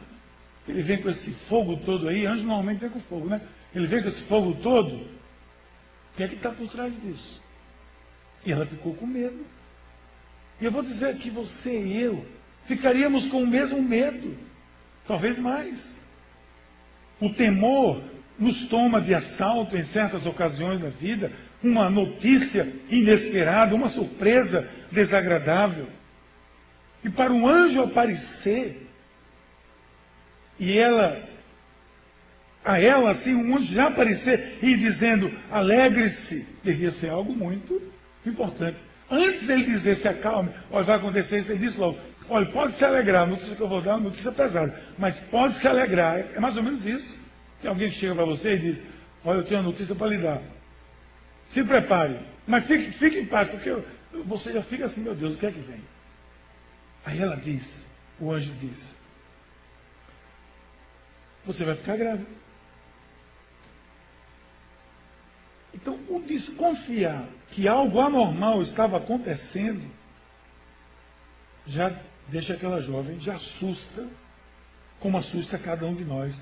ele 0.69 0.83
vem 0.83 1.01
com 1.01 1.09
esse 1.09 1.31
fogo 1.31 1.77
todo 1.77 2.09
aí, 2.09 2.27
anjo 2.27 2.47
normalmente 2.47 2.81
vem 2.81 2.91
com 2.91 3.01
fogo, 3.01 3.29
né? 3.29 3.41
Ele 3.75 3.87
vem 3.87 4.03
com 4.03 4.09
esse 4.09 4.23
fogo 4.23 4.55
todo. 4.55 4.95
O 4.97 6.17
que 6.17 6.23
é 6.23 6.29
que 6.29 6.35
está 6.35 6.51
por 6.51 6.69
trás 6.69 7.01
disso? 7.01 7.41
E 8.45 8.51
ela 8.51 8.67
ficou 8.67 8.95
com 8.95 9.07
medo. 9.07 9.45
E 10.61 10.65
eu 10.65 10.73
vou 10.73 10.83
dizer 10.83 11.17
que 11.17 11.31
você 11.31 11.83
e 11.83 12.01
eu 12.01 12.27
ficaríamos 12.65 13.29
com 13.29 13.43
o 13.43 13.47
mesmo 13.47 13.81
medo, 13.81 14.37
talvez 15.07 15.39
mais. 15.39 16.05
O 17.21 17.31
temor 17.31 18.03
nos 18.39 18.65
toma 18.65 19.01
de 19.01 19.15
assalto 19.15 19.77
em 19.77 19.85
certas 19.85 20.27
ocasiões 20.27 20.81
da 20.81 20.89
vida, 20.89 21.33
uma 21.63 21.89
notícia 21.89 22.71
inesperada, 22.91 23.75
uma 23.75 23.89
surpresa 23.89 24.69
desagradável. 24.91 25.89
E 27.05 27.11
para 27.11 27.33
um 27.33 27.47
anjo 27.47 27.83
aparecer, 27.83 28.89
e 30.59 30.79
ela, 30.79 31.23
a 32.65 32.81
ela, 32.81 33.11
assim, 33.11 33.35
um 33.35 33.57
anjo 33.57 33.73
já 33.73 33.89
aparecer 33.89 34.59
e 34.63 34.77
dizendo, 34.77 35.33
alegre-se, 35.51 36.47
devia 36.65 36.91
ser 36.91 37.11
algo 37.11 37.33
muito 37.35 37.81
importante. 38.25 38.79
Antes 39.09 39.47
dele 39.47 39.65
dizer, 39.65 39.95
se 39.97 40.09
acalme, 40.09 40.51
olha, 40.71 40.85
vai 40.85 40.97
acontecer 40.97 41.39
isso, 41.39 41.53
ele 41.53 41.65
disse 41.65 41.79
logo, 41.79 41.97
olha, 42.29 42.47
pode 42.47 42.73
se 42.73 42.85
alegrar, 42.85 43.23
a 43.23 43.27
notícia 43.27 43.55
que 43.55 43.63
eu 43.63 43.69
vou 43.69 43.81
dar 43.81 43.93
é 43.93 43.95
uma 43.95 44.09
notícia 44.09 44.33
pesada, 44.33 44.83
mas 44.99 45.19
pode 45.19 45.55
se 45.55 45.69
alegrar, 45.69 46.19
é 46.35 46.41
mais 46.41 46.57
ou 46.57 46.63
menos 46.63 46.85
isso. 46.85 47.17
Tem 47.63 47.71
alguém 47.71 47.89
que 47.89 47.95
chega 47.95 48.15
para 48.15 48.25
você 48.25 48.55
e 48.55 48.59
diz, 48.59 48.87
olha, 49.25 49.39
eu 49.39 49.45
tenho 49.45 49.61
uma 49.61 49.71
notícia 49.71 49.95
para 49.95 50.09
lhe 50.09 50.19
dar. 50.19 50.43
Se 51.49 51.63
prepare, 51.63 52.19
mas 52.47 52.65
fique, 52.65 52.91
fique 52.91 53.19
em 53.21 53.27
paz, 53.27 53.49
porque 53.49 53.77
você 54.25 54.53
já 54.53 54.63
fica 54.63 54.87
assim, 54.87 55.03
meu 55.03 55.15
Deus, 55.15 55.35
o 55.35 55.39
que 55.39 55.47
é 55.47 55.53
que 55.53 55.61
vem? 55.61 55.81
Aí 57.07 57.21
ela 57.21 57.37
diz, 57.37 57.87
o 58.19 58.33
anjo 58.33 58.53
diz, 58.55 58.99
você 61.45 61.65
vai 61.65 61.77
ficar 61.77 61.97
grávida. 61.97 62.27
Então, 65.73 66.01
o 66.09 66.21
desconfiar 66.21 67.29
que 67.53 67.69
algo 67.69 68.01
anormal 68.01 68.61
estava 68.61 68.97
acontecendo, 68.97 69.89
já 71.65 71.97
deixa 72.27 72.55
aquela 72.55 72.81
jovem, 72.81 73.21
já 73.21 73.37
assusta, 73.37 74.05
como 74.99 75.17
assusta 75.17 75.57
cada 75.57 75.87
um 75.87 75.95
de 75.95 76.05
nós, 76.05 76.41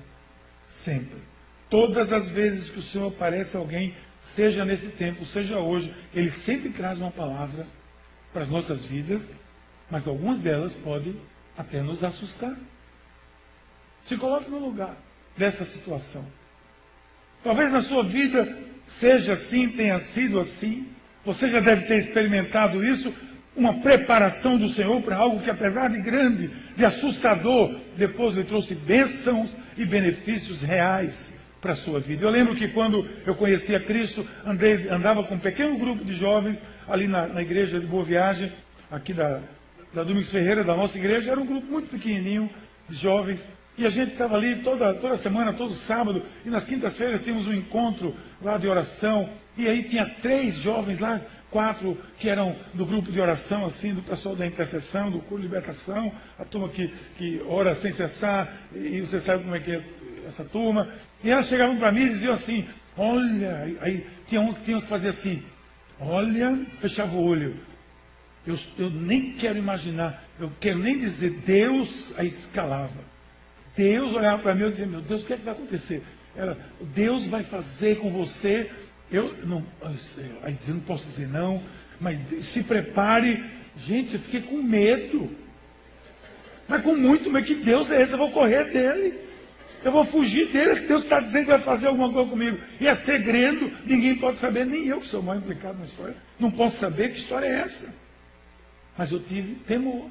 sempre. 0.65 1.21
Todas 1.69 2.11
as 2.11 2.27
vezes 2.27 2.71
que 2.71 2.79
o 2.79 2.81
Senhor 2.81 3.09
aparece 3.09 3.55
alguém, 3.55 3.93
seja 4.19 4.65
nesse 4.65 4.89
tempo, 4.89 5.25
seja 5.25 5.59
hoje, 5.59 5.93
Ele 6.11 6.31
sempre 6.31 6.71
traz 6.71 6.97
uma 6.97 7.11
palavra 7.11 7.67
para 8.33 8.41
as 8.41 8.49
nossas 8.49 8.83
vidas, 8.83 9.31
mas 9.89 10.07
algumas 10.07 10.39
delas 10.39 10.73
podem 10.73 11.15
até 11.57 11.81
nos 11.81 12.03
assustar. 12.03 12.55
Se 14.03 14.17
coloque 14.17 14.49
no 14.49 14.59
lugar 14.59 14.95
dessa 15.37 15.65
situação. 15.65 16.25
Talvez 17.43 17.71
na 17.71 17.81
sua 17.81 18.03
vida 18.03 18.57
seja 18.85 19.33
assim, 19.33 19.69
tenha 19.69 19.99
sido 19.99 20.39
assim. 20.39 20.87
Você 21.23 21.49
já 21.49 21.59
deve 21.59 21.85
ter 21.85 21.97
experimentado 21.97 22.85
isso, 22.85 23.13
uma 23.55 23.81
preparação 23.81 24.57
do 24.57 24.67
Senhor 24.67 25.01
para 25.01 25.15
algo 25.15 25.41
que, 25.41 25.49
apesar 25.49 25.89
de 25.89 26.01
grande, 26.01 26.51
de 26.75 26.85
assustador, 26.85 27.75
depois 27.97 28.35
lhe 28.35 28.43
trouxe 28.43 28.75
bênçãos 28.75 29.57
e 29.77 29.85
benefícios 29.85 30.61
reais 30.61 31.33
para 31.61 31.71
a 31.71 31.75
sua 31.75 31.99
vida. 31.99 32.25
Eu 32.25 32.29
lembro 32.29 32.55
que 32.55 32.67
quando 32.67 33.07
eu 33.25 33.33
conhecia 33.33 33.79
Cristo, 33.79 34.27
andei, 34.45 34.87
andava 34.89 35.23
com 35.23 35.35
um 35.35 35.39
pequeno 35.39 35.77
grupo 35.77 36.03
de 36.03 36.13
jovens 36.13 36.63
ali 36.87 37.07
na, 37.07 37.27
na 37.27 37.41
igreja 37.41 37.79
de 37.79 37.87
Boa 37.87 38.03
Viagem, 38.03 38.51
aqui 38.91 39.13
da, 39.13 39.41
da 39.95 40.03
Domingos 40.03 40.29
Ferreira, 40.29 40.61
da 40.61 40.75
nossa 40.75 40.97
igreja, 40.97 41.31
era 41.31 41.39
um 41.39 41.45
grupo 41.45 41.71
muito 41.71 41.89
pequenininho 41.89 42.49
de 42.89 42.95
jovens, 42.97 43.47
e 43.77 43.85
a 43.85 43.89
gente 43.89 44.11
estava 44.11 44.35
ali 44.35 44.57
toda, 44.57 44.93
toda 44.93 45.15
semana, 45.15 45.53
todo 45.53 45.73
sábado, 45.73 46.21
e 46.45 46.49
nas 46.49 46.65
quintas-feiras 46.65 47.23
tínhamos 47.23 47.47
um 47.47 47.53
encontro 47.53 48.13
lá 48.41 48.57
de 48.57 48.67
oração. 48.67 49.29
E 49.57 49.67
aí 49.67 49.83
tinha 49.83 50.05
três 50.05 50.55
jovens 50.55 50.99
lá, 50.99 51.21
quatro 51.49 51.97
que 52.17 52.29
eram 52.29 52.55
do 52.73 52.85
grupo 52.85 53.09
de 53.09 53.19
oração, 53.21 53.65
assim, 53.65 53.93
do 53.93 54.01
pessoal 54.01 54.35
da 54.35 54.45
intercessão, 54.45 55.09
do 55.09 55.19
curso 55.19 55.37
de 55.37 55.43
libertação, 55.43 56.11
a 56.37 56.43
turma 56.43 56.67
que, 56.67 56.93
que 57.17 57.41
ora 57.47 57.73
sem 57.73 57.91
cessar, 57.91 58.53
e 58.73 58.99
você 58.99 59.19
sabe 59.21 59.43
como 59.43 59.55
é 59.55 59.59
que 59.59 59.71
é 59.71 59.83
essa 60.27 60.43
turma. 60.43 60.89
E 61.23 61.29
elas 61.29 61.47
chegavam 61.47 61.77
para 61.77 61.91
mim 61.91 62.01
e 62.01 62.09
diziam 62.09 62.33
assim, 62.33 62.67
olha, 62.97 63.77
aí 63.81 64.05
tinha 64.27 64.41
um 64.41 64.53
que 64.53 64.63
tinha 64.63 64.81
que 64.81 64.87
fazer 64.87 65.09
assim, 65.09 65.41
olha, 65.99 66.65
fechava 66.79 67.15
o 67.15 67.25
olho. 67.25 67.55
Eu, 68.45 68.57
eu 68.77 68.89
nem 68.89 69.33
quero 69.33 69.57
imaginar, 69.57 70.23
eu 70.39 70.51
quero 70.59 70.77
nem 70.77 70.99
dizer 70.99 71.31
Deus, 71.45 72.13
aí 72.15 72.27
escalava. 72.27 73.15
Deus 73.75 74.13
olhava 74.13 74.41
para 74.41 74.55
mim 74.55 74.65
e 74.65 74.69
dizia, 74.69 74.85
meu 74.85 75.01
Deus, 75.01 75.23
o 75.23 75.27
que, 75.27 75.33
é 75.33 75.37
que 75.37 75.43
vai 75.43 75.53
acontecer? 75.53 76.03
Ela, 76.35 76.57
Deus 76.79 77.25
vai 77.25 77.43
fazer 77.43 77.97
com 77.97 78.09
você. 78.09 78.69
Eu 79.11 79.35
não, 79.45 79.65
eu 79.81 80.73
não 80.73 80.79
posso 80.79 81.05
dizer 81.05 81.27
não, 81.27 81.61
mas 81.99 82.23
se 82.41 82.63
prepare. 82.63 83.43
Gente, 83.77 84.15
eu 84.15 84.19
fiquei 84.19 84.41
com 84.41 84.61
medo. 84.61 85.29
Mas 86.67 86.81
com 86.81 86.95
muito 86.95 87.29
medo. 87.29 87.45
Que 87.45 87.55
Deus 87.55 87.91
é 87.91 88.01
esse? 88.01 88.13
Eu 88.13 88.19
vou 88.19 88.31
correr 88.31 88.65
dele. 88.65 89.19
Eu 89.83 89.91
vou 89.91 90.03
fugir 90.03 90.47
dele. 90.47 90.75
Se 90.75 90.87
Deus 90.87 91.03
está 91.03 91.19
dizendo 91.19 91.43
que 91.43 91.51
vai 91.51 91.59
fazer 91.59 91.87
alguma 91.87 92.11
coisa 92.11 92.29
comigo. 92.29 92.57
E 92.79 92.87
é 92.87 92.93
segredo, 92.93 93.71
ninguém 93.85 94.15
pode 94.15 94.37
saber, 94.37 94.65
nem 94.65 94.87
eu 94.87 94.99
que 94.99 95.07
sou 95.07 95.21
mal 95.21 95.35
implicado 95.35 95.77
na 95.77 95.85
história. 95.85 96.15
Não 96.39 96.49
posso 96.49 96.77
saber 96.77 97.11
que 97.11 97.19
história 97.19 97.45
é 97.45 97.59
essa. 97.59 98.04
Mas 98.97 99.11
eu 99.11 99.19
tive 99.19 99.55
temor. 99.55 100.09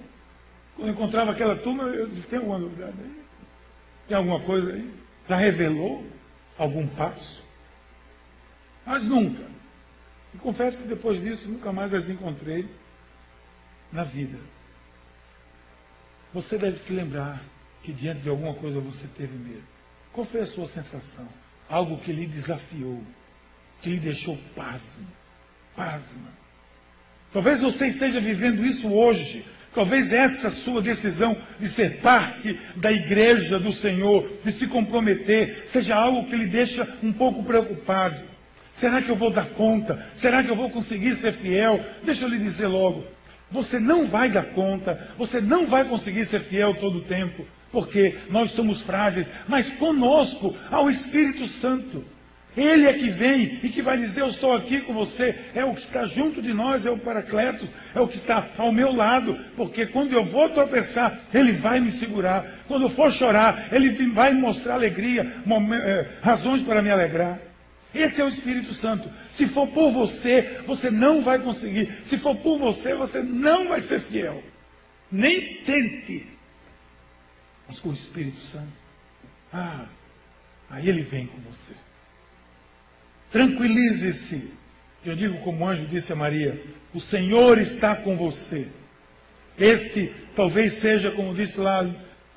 Quando 0.77 0.89
eu 0.89 0.95
encontrava 0.95 1.31
aquela 1.31 1.57
turma, 1.57 1.85
eu 1.85 2.09
disse, 2.09 2.27
tem 2.27 2.39
alguma 2.39 2.59
novidade 2.59 2.97
aí? 2.99 3.25
Tem 4.09 4.17
alguma 4.17 4.41
coisa 4.41 4.73
aí? 4.73 4.93
Já 5.29 5.37
revelou 5.37 6.05
algum 6.59 6.87
passo? 6.87 7.43
Mas 8.85 9.05
nunca. 9.05 9.45
E 10.35 10.39
confesso 10.39 10.83
que 10.83 10.89
depois 10.89 11.23
disso 11.23 11.49
nunca 11.49 11.73
mais 11.73 11.95
as 11.95 12.11
encontrei 12.11 12.69
na 13.91 14.05
vida. 14.05 14.39
Você 16.33 16.59
deve 16.59 16.77
se 16.77 16.93
lembrar 16.93 17.41
que 17.83 17.93
diante 17.93 18.23
de 18.23 18.29
alguma 18.29 18.55
coisa 18.55 18.81
você 18.81 19.07
teve 19.07 19.37
medo. 19.39 19.63
Qual 20.13 20.27
foi 20.27 20.41
a 20.41 20.47
sua 20.47 20.67
sensação? 20.67 21.29
Algo 21.69 21.99
que 21.99 22.13
lhe 22.13 22.27
desafiou, 22.27 23.03
que 23.81 23.91
lhe 23.91 24.01
deixou 24.01 24.37
pasmo, 24.55 25.07
pasma. 25.77 26.44
Talvez 27.35 27.61
você 27.61 27.89
esteja 27.89 28.21
vivendo 28.21 28.65
isso 28.65 28.91
hoje, 28.91 29.45
Talvez 29.75 30.13
essa 30.13 30.51
sua 30.51 30.81
decisão 30.81 31.37
de 31.59 31.67
ser 31.67 31.97
parte 31.97 32.57
da 32.77 32.93
igreja 32.93 33.59
do 33.59 33.73
Senhor, 33.73 34.31
de 34.45 34.53
se 34.53 34.69
comprometer, 34.69 35.65
seja 35.67 35.97
algo 35.97 36.29
que 36.29 36.37
lhe 36.37 36.47
deixa 36.47 36.87
um 37.03 37.13
pouco 37.13 37.43
preocupado. 37.43 38.21
Será 38.73 39.03
que 39.03 39.09
eu 39.09 39.17
vou 39.17 39.31
dar 39.31 39.47
conta? 39.47 40.07
Será 40.15 40.45
que 40.45 40.49
eu 40.49 40.55
vou 40.55 40.71
conseguir 40.71 41.17
ser 41.17 41.33
fiel? 41.33 41.85
Deixa 42.05 42.25
eu 42.25 42.29
lhe 42.29 42.39
dizer 42.39 42.69
logo: 42.69 43.05
você 43.51 43.81
não 43.81 44.07
vai 44.07 44.31
dar 44.31 44.45
conta, 44.45 45.09
você 45.19 45.41
não 45.41 45.67
vai 45.67 45.85
conseguir 45.85 46.25
ser 46.25 46.39
fiel 46.39 46.73
todo 46.75 46.99
o 46.99 47.05
tempo, 47.05 47.45
porque 47.73 48.17
nós 48.31 48.53
somos 48.53 48.81
frágeis, 48.81 49.29
mas 49.49 49.71
conosco 49.71 50.55
há 50.71 50.81
o 50.81 50.89
Espírito 50.89 51.49
Santo. 51.49 52.05
Ele 52.57 52.87
é 52.87 52.93
que 52.93 53.11
vem 53.11 53.59
e 53.63 53.69
que 53.69 53.83
vai 53.83 53.99
dizer: 53.99 54.21
Eu 54.21 54.29
estou 54.29 54.53
aqui 54.53 54.81
com 54.81 54.95
você. 54.95 55.35
É 55.55 55.65
o 55.65 55.75
que 55.75 55.81
está 55.81 56.07
junto 56.07 56.41
de 56.41 56.53
nós, 56.53 56.87
é 56.87 56.91
o 56.91 56.99
Paracletos, 56.99 57.69
é 57.95 58.01
o 58.01 58.07
que 58.07 58.17
está 58.17 58.49
ao 58.57 58.71
meu 58.71 58.95
lado. 58.95 59.39
Porque 59.57 59.87
quando 59.87 60.13
eu 60.13 60.25
vou 60.25 60.49
tropeçar, 60.49 61.21
Ele 61.33 61.53
vai 61.53 61.81
me 61.81 61.91
segurar. 61.91 62.47
Quando 62.69 62.83
eu 62.83 62.89
for 62.89 63.11
chorar, 63.11 63.69
Ele 63.73 63.91
vai 64.09 64.33
me 64.33 64.41
mostrar 64.41 64.75
alegria, 64.75 65.35
é, 65.83 66.07
razões 66.23 66.63
para 66.63 66.81
me 66.81 66.91
alegrar. 66.91 67.41
Esse 67.93 68.21
é 68.21 68.25
o 68.25 68.29
Espírito 68.29 68.73
Santo. 68.73 69.09
Se 69.31 69.47
for 69.47 69.69
por 69.69 69.93
você, 69.93 70.61
você 70.67 70.91
não 70.91 71.23
vai 71.23 71.39
conseguir. 71.39 71.93
Se 72.05 72.19
for 72.19 72.37
por 72.37 72.59
você, 72.59 72.95
você 72.95 73.21
não 73.21 73.69
vai 73.69 73.81
ser 73.81 74.01
fiel. 74.01 74.43
Nem 75.11 75.55
tente. 75.65 76.27
Mas 77.67 77.79
com 77.79 77.91
o 77.91 77.93
Espírito 77.93 78.41
Santo, 78.41 78.73
ah, 79.53 79.87
aí 80.69 80.89
Ele 80.89 81.03
vem 81.03 81.27
com 81.27 81.39
você. 81.51 81.75
Tranquilize-se. 83.35 84.53
Eu 85.05 85.17
digo 85.17 85.39
como 85.39 85.65
o 85.65 85.69
anjo 85.69 85.85
disse 85.87 86.13
a 86.13 86.17
Maria: 86.17 86.57
O 86.95 87.01
Senhor 87.01 87.59
está 87.59 87.97
com 87.97 88.17
você. 88.17 88.69
Esse 89.59 90.15
talvez 90.37 90.75
seja, 90.75 91.11
como 91.11 91.35
disse 91.35 91.59
lá 91.59 91.85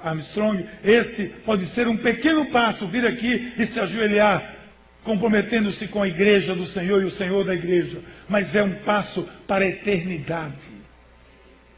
Armstrong, 0.04 0.66
esse 0.84 1.28
pode 1.46 1.68
ser 1.68 1.88
um 1.88 1.96
pequeno 1.96 2.48
passo, 2.48 2.88
vir 2.88 3.06
aqui 3.06 3.54
e 3.60 3.66
se 3.68 3.80
ajoelhar, 3.80 4.56
comprometendo-se 5.04 5.88
com 5.88 6.02
a 6.02 6.08
igreja 6.08 6.56
do 6.56 6.66
Senhor 6.66 7.04
e 7.04 7.06
o 7.06 7.12
Senhor 7.12 7.46
da 7.46 7.54
igreja, 7.54 8.02
mas 8.28 8.56
é 8.56 8.64
um 8.64 8.74
passo 8.74 9.30
para 9.46 9.66
a 9.66 9.68
eternidade. 9.68 10.78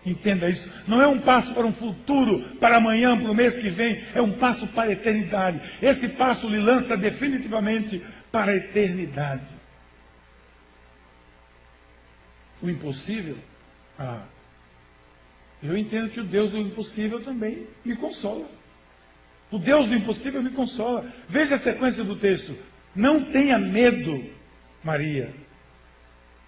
Entenda 0.06 0.50
isso. 0.50 0.70
Não 0.88 1.02
é 1.02 1.08
um 1.08 1.20
passo 1.20 1.54
para 1.54 1.66
um 1.66 1.74
futuro, 1.74 2.40
para 2.58 2.78
amanhã, 2.78 3.18
para 3.18 3.30
o 3.30 3.36
mês 3.36 3.58
que 3.58 3.70
vem, 3.70 4.02
é 4.16 4.22
um 4.22 4.32
passo 4.32 4.66
para 4.66 4.90
a 4.90 4.94
eternidade. 4.94 5.60
Esse 5.82 6.08
passo 6.08 6.48
lhe 6.48 6.58
lança 6.58 6.96
definitivamente 6.96 8.02
para 8.32 8.52
a 8.52 8.56
eternidade. 8.56 9.48
O 12.62 12.70
impossível? 12.70 13.38
Ah, 13.98 14.24
eu 15.62 15.78
entendo 15.78 16.10
que 16.10 16.20
o 16.20 16.26
Deus 16.26 16.52
do 16.52 16.58
impossível 16.58 17.22
também 17.24 17.68
me 17.84 17.96
consola. 17.96 18.48
O 19.52 19.58
Deus 19.58 19.88
do 19.88 19.96
impossível 19.96 20.42
me 20.42 20.52
consola. 20.52 21.12
Veja 21.28 21.56
a 21.56 21.58
sequência 21.58 22.04
do 22.04 22.16
texto. 22.16 22.56
Não 22.96 23.24
tenha 23.24 23.58
medo, 23.58 24.24
Maria. 24.84 25.34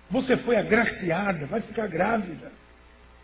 Você 0.09 0.37
foi 0.37 0.57
agraciada, 0.57 1.45
vai 1.45 1.61
ficar 1.61 1.87
grávida. 1.87 2.51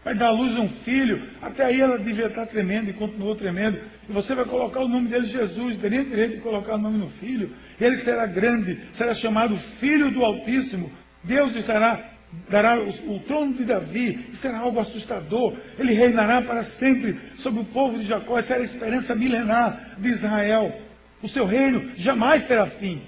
Vai 0.07 0.15
dar 0.15 0.27
à 0.27 0.31
luz 0.31 0.55
um 0.55 0.69
filho. 0.69 1.21
Até 1.41 1.65
aí 1.65 1.81
ela 1.81 1.99
devia 1.99 2.27
estar 2.27 2.45
tremendo 2.45 2.89
e 2.89 2.93
continuou 2.93 3.35
tremendo. 3.35 3.77
E 4.07 4.13
você 4.13 4.33
vai 4.33 4.45
colocar 4.45 4.79
o 4.79 4.87
nome 4.87 5.09
dele 5.09 5.27
Jesus. 5.27 5.77
Teria 5.79 6.01
direito 6.01 6.35
de 6.35 6.41
colocar 6.41 6.75
o 6.75 6.77
nome 6.77 6.97
no 6.97 7.09
filho. 7.09 7.51
Ele 7.77 7.97
será 7.97 8.25
grande, 8.25 8.79
será 8.93 9.13
chamado 9.13 9.57
Filho 9.57 10.09
do 10.09 10.23
Altíssimo. 10.23 10.89
Deus 11.21 11.53
estará 11.57 12.11
dará 12.47 12.79
o, 12.79 13.15
o, 13.15 13.19
trono 13.19 13.53
de 13.53 13.65
Davi, 13.65 14.29
será 14.33 14.59
algo 14.59 14.79
assustador. 14.79 15.57
Ele 15.77 15.91
reinará 15.91 16.41
para 16.41 16.63
sempre 16.63 17.19
sobre 17.35 17.59
o 17.59 17.65
povo 17.65 17.99
de 17.99 18.05
Jacó, 18.05 18.39
essa 18.39 18.53
era 18.53 18.63
a 18.63 18.65
esperança 18.65 19.13
milenar 19.13 19.97
de 19.97 20.07
Israel. 20.07 20.73
O 21.21 21.27
seu 21.27 21.45
reino 21.45 21.91
jamais 21.97 22.45
terá 22.45 22.65
fim. 22.65 23.01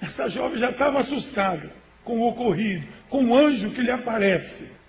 Essa 0.00 0.28
jovem 0.28 0.60
já 0.60 0.70
estava 0.70 1.00
assustada 1.00 1.68
com 2.04 2.20
o 2.20 2.28
ocorrido, 2.28 2.86
com 3.08 3.24
o 3.24 3.36
anjo 3.36 3.70
que 3.70 3.80
lhe 3.80 3.90
aparece. 3.90 4.81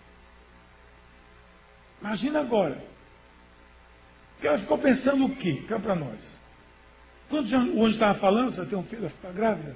Imagina 2.03 2.41
agora. 2.41 2.83
Que 4.41 4.47
ela 4.47 4.57
ficou 4.57 4.77
pensando 4.77 5.25
o 5.25 5.35
quê? 5.35 5.63
Cá 5.67 5.79
para 5.79 5.95
nós. 5.95 6.41
Quando 7.29 7.49
o 7.51 7.85
anjo 7.85 7.93
estava 7.93 8.13
falando, 8.13 8.51
você 8.51 8.65
tem 8.65 8.77
um 8.77 8.83
filho, 8.83 9.03
vai 9.03 9.09
ficar 9.09 9.31
grávida, 9.31 9.75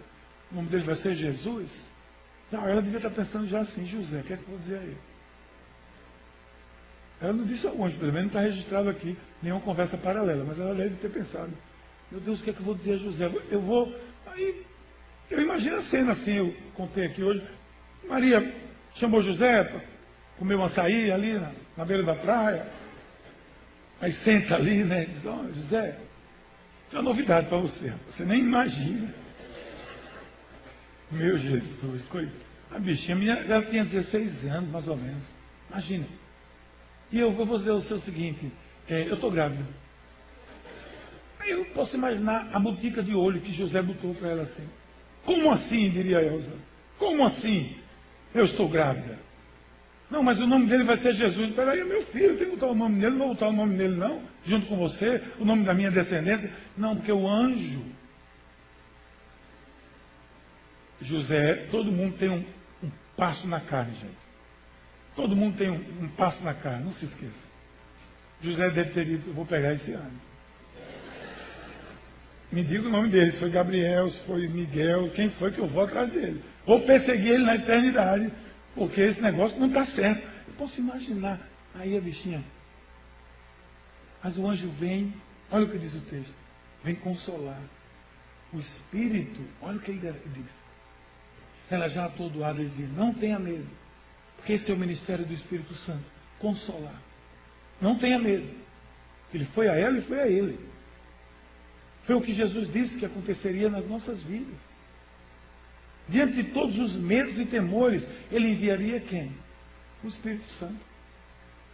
o 0.52 0.56
nome 0.56 0.68
dele 0.68 0.84
vai 0.84 0.96
ser 0.96 1.16
Jesus. 1.16 1.90
Não, 2.52 2.68
ela 2.68 2.82
devia 2.82 2.98
estar 2.98 3.10
pensando 3.10 3.48
já 3.48 3.62
assim, 3.62 3.86
José, 3.86 4.20
o 4.20 4.24
que 4.24 4.34
é 4.34 4.38
que 4.38 4.44
eu 4.44 4.50
vou 4.50 4.58
dizer 4.60 4.78
a 4.78 4.84
ele? 4.84 4.98
Ela 7.20 7.34
não 7.34 7.46
disse 7.46 7.66
ao 7.66 7.84
anjo, 7.84 7.98
pelo 7.98 8.12
menos 8.12 8.32
não 8.32 8.40
está 8.40 8.42
registrado 8.42 8.90
aqui 8.90 9.18
nenhuma 9.42 9.62
conversa 9.62 9.98
paralela, 9.98 10.44
mas 10.46 10.60
ela 10.60 10.76
deve 10.76 10.96
ter 10.96 11.10
pensado, 11.10 11.52
meu 12.12 12.20
Deus, 12.20 12.42
o 12.42 12.44
que 12.44 12.50
é 12.50 12.54
que 12.54 12.60
eu 12.60 12.66
vou 12.66 12.76
dizer 12.76 12.94
a 12.94 12.98
José? 12.98 13.32
Eu 13.50 13.62
vou. 13.62 13.94
Aí, 14.28 14.66
eu 15.32 15.42
imagino 15.42 15.78
a 15.78 15.82
cena 15.82 16.12
assim, 16.12 16.36
eu 16.36 16.56
contei 16.74 17.06
aqui 17.06 17.24
hoje. 17.24 17.42
Maria 18.08 18.54
chamou 18.94 19.22
José 19.22 19.82
comer 20.38 20.56
um 20.56 20.64
açaí 20.64 21.12
ali 21.12 21.34
na, 21.34 21.52
na 21.78 21.86
beira 21.86 22.04
da 22.04 22.16
praia. 22.16 22.68
Aí 24.02 24.12
senta 24.12 24.56
ali, 24.56 24.84
né? 24.84 25.06
Diz, 25.06 25.26
oh, 25.26 25.54
José, 25.54 25.98
tem 26.90 27.00
uma 27.00 27.04
novidade 27.04 27.48
para 27.48 27.58
você, 27.58 27.94
você 28.10 28.26
nem 28.26 28.40
imagina. 28.40 29.14
Meu 31.10 31.38
Jesus, 31.38 32.02
a 32.70 32.80
bichinha, 32.80 33.46
ela 33.48 33.64
tinha 33.64 33.86
16 33.86 34.46
anos, 34.46 34.70
mais 34.70 34.88
ou 34.88 34.98
menos. 34.98 35.26
Imagina. 35.70 36.06
E 37.12 37.20
eu 37.20 37.32
vou 37.32 37.58
dizer 37.58 37.72
o 37.72 37.82
seu 37.82 37.98
seguinte, 37.98 38.52
é, 38.90 39.08
eu 39.08 39.14
estou 39.14 39.32
grávida. 39.32 39.64
Eu 41.46 41.64
posso 41.68 41.96
imaginar 41.96 42.50
a 42.52 42.60
botica 42.60 43.02
de 43.02 43.16
olho 43.16 43.40
que 43.40 43.54
José 43.54 43.82
botou 43.82 44.14
para 44.14 44.30
ela 44.30 44.42
assim. 44.42 44.68
Como 45.24 45.50
assim, 45.50 45.90
diria 45.90 46.22
Elza? 46.22 46.56
Como 46.98 47.26
assim? 47.26 47.78
Eu 48.36 48.44
estou 48.44 48.68
grávida. 48.68 49.27
Não, 50.10 50.24
mas 50.24 50.40
o 50.40 50.48
nome 50.48 50.68
dele 50.68 50.84
vai 50.84 50.98
ser 50.98 51.14
Jesus. 51.14 51.50
Espera 51.50 51.72
aí, 51.72 51.82
é 51.82 51.84
meu 51.84 52.02
filho, 52.02 52.38
tem 52.38 52.46
que 52.50 52.56
botar 52.56 52.68
o 52.68 52.76
nome 52.76 53.00
dele, 53.00 53.12
não 53.12 53.20
vou 53.20 53.28
botar 53.30 53.48
o 53.50 53.54
nome 53.54 53.78
dele 53.78 53.96
não, 53.96 54.22
junto 54.44 54.68
com 54.68 54.78
você, 54.78 55.22
o 55.38 55.46
nome 55.46 55.66
da 55.66 55.74
minha 55.74 55.92
descendência. 55.92 56.52
Não, 56.78 56.96
porque 56.96 57.12
o 57.12 57.28
anjo 57.28 57.82
José, 61.02 61.68
todo 61.70 61.92
mundo 61.92 62.16
tem 62.18 62.30
um, 62.30 62.44
um 62.84 62.90
passo 63.16 63.48
na 63.48 63.60
carne, 63.60 63.94
gente. 63.94 64.18
Todo 65.16 65.36
mundo 65.36 65.58
tem 65.58 65.70
um, 65.70 65.84
um, 66.02 66.08
passo 66.08 66.44
na 66.44 66.54
carne, 66.54 66.86
não 66.86 66.92
se 66.92 67.06
esqueça. 67.06 67.48
José 68.42 68.70
deve 68.70 68.92
ter 68.92 69.06
dito, 69.06 69.32
vou 69.32 69.46
pegar 69.46 69.74
esse 69.74 69.92
ano. 69.92 70.28
Me 72.52 72.64
diga 72.64 72.88
o 72.88 72.92
nome 72.92 73.10
dele, 73.10 73.32
se 73.32 73.40
foi 73.40 73.50
Gabriel, 73.50 74.10
se 74.10 74.22
foi 74.22 74.48
Miguel, 74.48 75.12
quem 75.14 75.30
foi 75.30 75.52
que 75.52 75.60
eu 75.60 75.68
vou 75.68 75.84
atrás 75.84 76.10
dele. 76.12 76.42
Vou 76.66 76.82
perseguir 76.82 77.34
ele 77.34 77.44
na 77.44 77.56
eternidade, 77.56 78.32
porque 78.78 79.02
esse 79.02 79.22
negócio 79.22 79.60
não 79.60 79.68
está 79.68 79.84
certo. 79.84 80.28
Eu 80.48 80.54
posso 80.54 80.80
imaginar. 80.80 81.40
Aí 81.76 81.98
a 81.98 82.02
bichinha. 82.02 82.44
Mas 84.24 84.38
o 84.38 84.48
anjo 84.48 84.70
vem, 84.70 85.14
olha 85.52 85.66
o 85.66 85.70
que 85.70 85.78
diz 85.78 85.96
o 85.96 86.02
texto, 86.02 86.36
vem 86.84 86.96
consolar. 86.96 87.62
O 88.54 88.60
Espírito, 88.60 89.42
olha 89.62 89.78
o 89.78 89.80
que 89.80 89.92
ele 89.92 90.00
diz 90.34 90.68
ela 91.70 91.88
já 91.88 92.06
atordoada, 92.06 92.62
ele 92.62 92.72
diz: 92.76 92.90
Não 92.96 93.14
tenha 93.14 93.38
medo, 93.38 93.68
porque 94.38 94.54
esse 94.54 94.72
é 94.72 94.74
o 94.74 94.78
ministério 94.78 95.26
do 95.26 95.34
Espírito 95.34 95.76
Santo 95.76 96.06
consolar. 96.40 97.02
Não 97.82 97.98
tenha 97.98 98.18
medo. 98.18 98.50
Ele 99.34 99.46
foi 99.46 99.68
a 99.68 99.76
ela 99.76 99.98
e 99.98 100.02
foi 100.02 100.20
a 100.20 100.28
ele. 100.28 100.58
Foi 102.04 102.16
o 102.16 102.22
que 102.22 102.34
Jesus 102.34 102.72
disse 102.72 102.98
que 102.98 103.06
aconteceria 103.06 103.70
nas 103.70 103.88
nossas 103.88 104.22
vidas. 104.22 104.67
Diante 106.08 106.34
de 106.34 106.44
todos 106.44 106.80
os 106.80 106.94
medos 106.94 107.40
e 107.40 107.46
temores, 107.46 108.08
ele 108.32 108.50
enviaria 108.50 109.00
quem? 109.00 109.32
O 110.04 110.08
Espírito 110.08 110.50
Santo. 110.52 110.88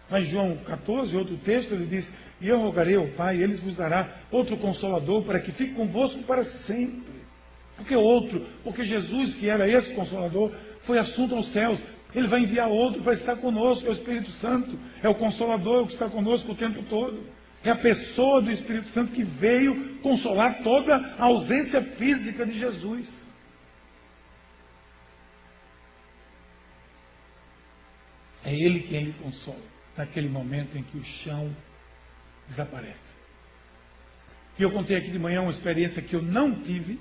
Mas 0.10 0.28
João 0.28 0.58
14, 0.58 1.16
outro 1.16 1.38
texto, 1.38 1.74
ele 1.74 1.86
diz: 1.86 2.12
E 2.42 2.48
eu 2.48 2.60
rogarei 2.60 2.96
ao 2.96 3.08
Pai, 3.08 3.42
ele 3.42 3.56
vos 3.56 3.78
dará 3.78 4.18
outro 4.32 4.58
consolador 4.58 5.24
para 5.24 5.40
que 5.40 5.52
fique 5.52 5.74
convosco 5.74 6.24
para 6.24 6.44
sempre 6.44 7.24
porque 7.76 7.96
outro, 7.96 8.46
porque 8.64 8.84
Jesus, 8.84 9.34
que 9.36 9.50
era 9.50 9.68
esse 9.68 9.94
consolador, 9.94 10.52
foi 10.82 10.98
assunto 10.98 11.36
aos 11.36 11.50
céus. 11.50 11.80
Ele 12.14 12.28
vai 12.28 12.42
enviar 12.42 12.70
outro 12.70 13.02
para 13.02 13.14
estar 13.14 13.36
conosco, 13.36 13.88
é 13.88 13.90
o 13.90 13.94
Espírito 13.94 14.30
Santo, 14.30 14.78
é 15.02 15.10
o 15.10 15.16
consolador 15.16 15.88
que 15.88 15.94
está 15.94 16.08
conosco 16.08 16.52
o 16.52 16.56
tempo 16.56 16.84
todo. 16.84 17.24
É 17.64 17.70
a 17.70 17.76
pessoa 17.76 18.42
do 18.42 18.52
Espírito 18.52 18.90
Santo 18.90 19.14
que 19.14 19.24
veio 19.24 19.98
consolar 20.02 20.62
toda 20.64 20.98
a 21.18 21.24
ausência 21.24 21.82
física 21.82 22.46
de 22.46 22.58
Jesus. 22.58 23.23
É 28.54 28.56
Ele 28.56 28.82
quem 28.82 29.06
lhe 29.06 29.14
consola, 29.14 29.66
naquele 29.98 30.30
momento 30.30 30.78
em 30.78 30.84
que 30.84 30.96
o 30.96 31.04
chão 31.04 31.56
desaparece. 32.48 33.18
E 34.60 34.62
eu 34.62 34.70
contei 34.70 34.96
aqui 34.96 35.10
de 35.10 35.18
manhã 35.18 35.42
uma 35.42 35.50
experiência 35.50 36.04
que 36.04 36.16
eu 36.16 36.22
não 36.22 36.62
tive, 36.62 37.00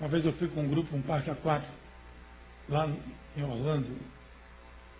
uma 0.00 0.08
vez 0.08 0.24
eu 0.24 0.32
fui 0.32 0.48
com 0.48 0.62
um 0.62 0.68
grupo, 0.68 0.96
um 0.96 1.02
parque 1.02 1.30
aquático, 1.30 1.72
lá 2.68 2.90
em 3.36 3.42
Orlando, 3.44 3.96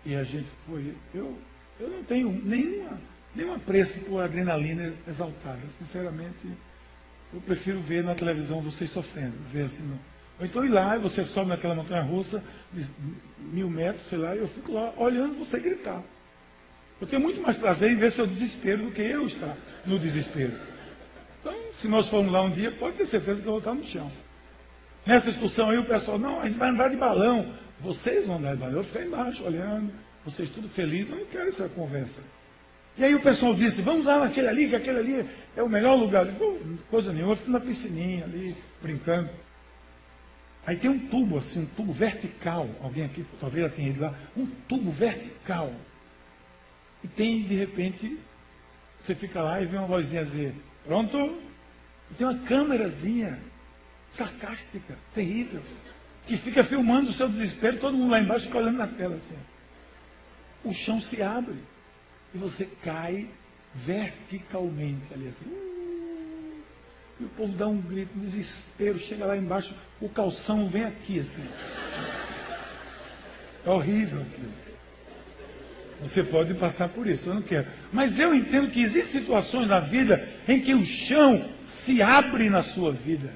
e 0.05 0.15
a 0.15 0.23
gente 0.23 0.47
foi. 0.65 0.95
Eu, 1.13 1.37
eu 1.77 1.89
não 1.89 2.03
tenho 2.05 2.31
nenhuma, 2.31 3.01
nenhum 3.35 3.53
apreço 3.53 3.99
por 3.99 4.21
adrenalina 4.21 4.93
exaltada. 5.05 5.59
Sinceramente, 5.77 6.47
eu 7.33 7.41
prefiro 7.41 7.81
ver 7.81 8.01
na 8.01 8.15
televisão 8.15 8.61
vocês 8.61 8.89
sofrendo, 8.89 9.35
ver 9.49 9.65
assim. 9.65 9.83
Não. 9.83 10.10
Ou 10.41 10.47
então 10.47 10.65
ir 10.65 10.69
lá 10.69 10.97
e 10.97 10.99
você 10.99 11.23
sobe 11.23 11.49
naquela 11.49 11.75
montanha 11.75 12.01
russa, 12.01 12.43
de 12.73 12.83
mil 13.37 13.69
metros, 13.69 14.07
sei 14.07 14.17
lá, 14.17 14.35
e 14.35 14.39
eu 14.39 14.47
fico 14.47 14.73
lá 14.73 14.91
olhando 14.97 15.37
você 15.37 15.59
gritar. 15.59 16.01
Eu 16.99 17.05
tenho 17.05 17.21
muito 17.21 17.39
mais 17.41 17.57
prazer 17.57 17.91
em 17.91 17.95
ver 17.95 18.11
seu 18.11 18.25
desespero 18.25 18.85
do 18.85 18.91
que 18.91 19.03
eu 19.03 19.27
estar 19.27 19.55
no 19.85 19.99
desespero. 19.99 20.53
Então, 21.39 21.53
se 21.73 21.87
nós 21.87 22.09
formos 22.09 22.31
lá 22.31 22.41
um 22.41 22.49
dia, 22.49 22.71
pode 22.71 22.97
ter 22.97 23.05
certeza 23.05 23.41
que 23.41 23.47
eu 23.47 23.51
vou 23.51 23.59
estar 23.59 23.75
no 23.75 23.83
chão. 23.83 24.11
Nessa 25.05 25.29
excursão 25.29 25.69
aí 25.69 25.77
o 25.77 25.85
pessoal, 25.85 26.17
não, 26.17 26.41
a 26.41 26.47
gente 26.47 26.57
vai 26.57 26.69
andar 26.69 26.89
de 26.89 26.97
balão. 26.97 27.53
Vocês 27.79 28.25
vão 28.25 28.37
andar 28.37 28.55
de 28.55 28.61
balão, 28.61 28.77
eu 28.77 28.83
ficar 28.83 29.03
embaixo 29.03 29.43
olhando, 29.43 29.91
vocês 30.25 30.49
tudo 30.49 30.67
felizes, 30.67 31.09
não 31.09 31.23
quero 31.25 31.49
essa 31.49 31.69
conversa. 31.69 32.23
E 32.97 33.05
aí 33.05 33.13
o 33.13 33.21
pessoal 33.21 33.53
disse, 33.53 33.83
vamos 33.83 34.05
lá 34.05 34.19
naquele 34.19 34.47
ali, 34.47 34.69
que 34.69 34.75
aquele 34.75 34.99
ali 34.99 35.29
é 35.55 35.61
o 35.61 35.69
melhor 35.69 35.95
lugar. 35.95 36.25
Eu 36.25 36.31
digo, 36.31 36.79
coisa 36.89 37.13
nenhuma, 37.13 37.33
eu 37.33 37.37
fico 37.37 37.51
na 37.51 37.59
piscininha 37.59 38.23
ali, 38.23 38.55
brincando. 38.81 39.29
Aí 40.65 40.75
tem 40.75 40.89
um 40.89 40.99
tubo, 41.07 41.37
assim, 41.37 41.61
um 41.61 41.65
tubo 41.65 41.91
vertical. 41.91 42.69
Alguém 42.81 43.05
aqui 43.05 43.25
talvez 43.39 43.63
já 43.63 43.69
tenha 43.69 43.89
ido 43.89 44.01
lá. 44.01 44.13
Um 44.37 44.45
tubo 44.45 44.91
vertical. 44.91 45.73
E 47.03 47.07
tem, 47.07 47.43
de 47.43 47.55
repente, 47.55 48.19
você 49.01 49.15
fica 49.15 49.41
lá 49.41 49.61
e 49.61 49.65
vê 49.65 49.77
uma 49.77 49.87
vozinha 49.87 50.23
dizer, 50.23 50.53
pronto? 50.85 51.41
E 52.11 52.13
tem 52.13 52.27
uma 52.27 52.37
câmerazinha 52.39 53.39
sarcástica, 54.11 54.97
terrível, 55.15 55.61
que 56.27 56.37
fica 56.37 56.63
filmando 56.63 57.09
o 57.09 57.13
seu 57.13 57.27
desespero, 57.27 57.77
todo 57.77 57.97
mundo 57.97 58.11
lá 58.11 58.19
embaixo 58.19 58.45
fica 58.45 58.59
olhando 58.59 58.77
na 58.77 58.87
tela 58.87 59.15
assim. 59.15 59.37
O 60.63 60.73
chão 60.73 61.01
se 61.01 61.23
abre 61.23 61.57
e 62.33 62.37
você 62.37 62.65
cai 62.83 63.27
verticalmente 63.73 65.11
ali 65.13 65.27
assim. 65.27 65.70
E 67.21 67.23
o 67.23 67.29
povo 67.29 67.53
dá 67.53 67.67
um 67.67 67.79
grito, 67.79 68.17
um 68.17 68.21
desespero, 68.21 68.97
chega 68.97 69.27
lá 69.27 69.37
embaixo, 69.37 69.75
o 70.01 70.09
calção 70.09 70.67
vem 70.67 70.85
aqui 70.85 71.19
assim. 71.19 71.45
É 73.63 73.69
horrível 73.69 74.21
aquilo. 74.21 74.51
Você 76.01 76.23
pode 76.23 76.55
passar 76.55 76.89
por 76.89 77.05
isso, 77.05 77.29
eu 77.29 77.35
não 77.35 77.43
quero. 77.43 77.67
Mas 77.93 78.17
eu 78.17 78.33
entendo 78.33 78.71
que 78.71 78.81
existem 78.81 79.21
situações 79.21 79.67
na 79.67 79.79
vida 79.79 80.27
em 80.47 80.59
que 80.59 80.73
o 80.73 80.83
chão 80.83 81.47
se 81.67 82.01
abre 82.01 82.49
na 82.49 82.63
sua 82.63 82.91
vida. 82.91 83.31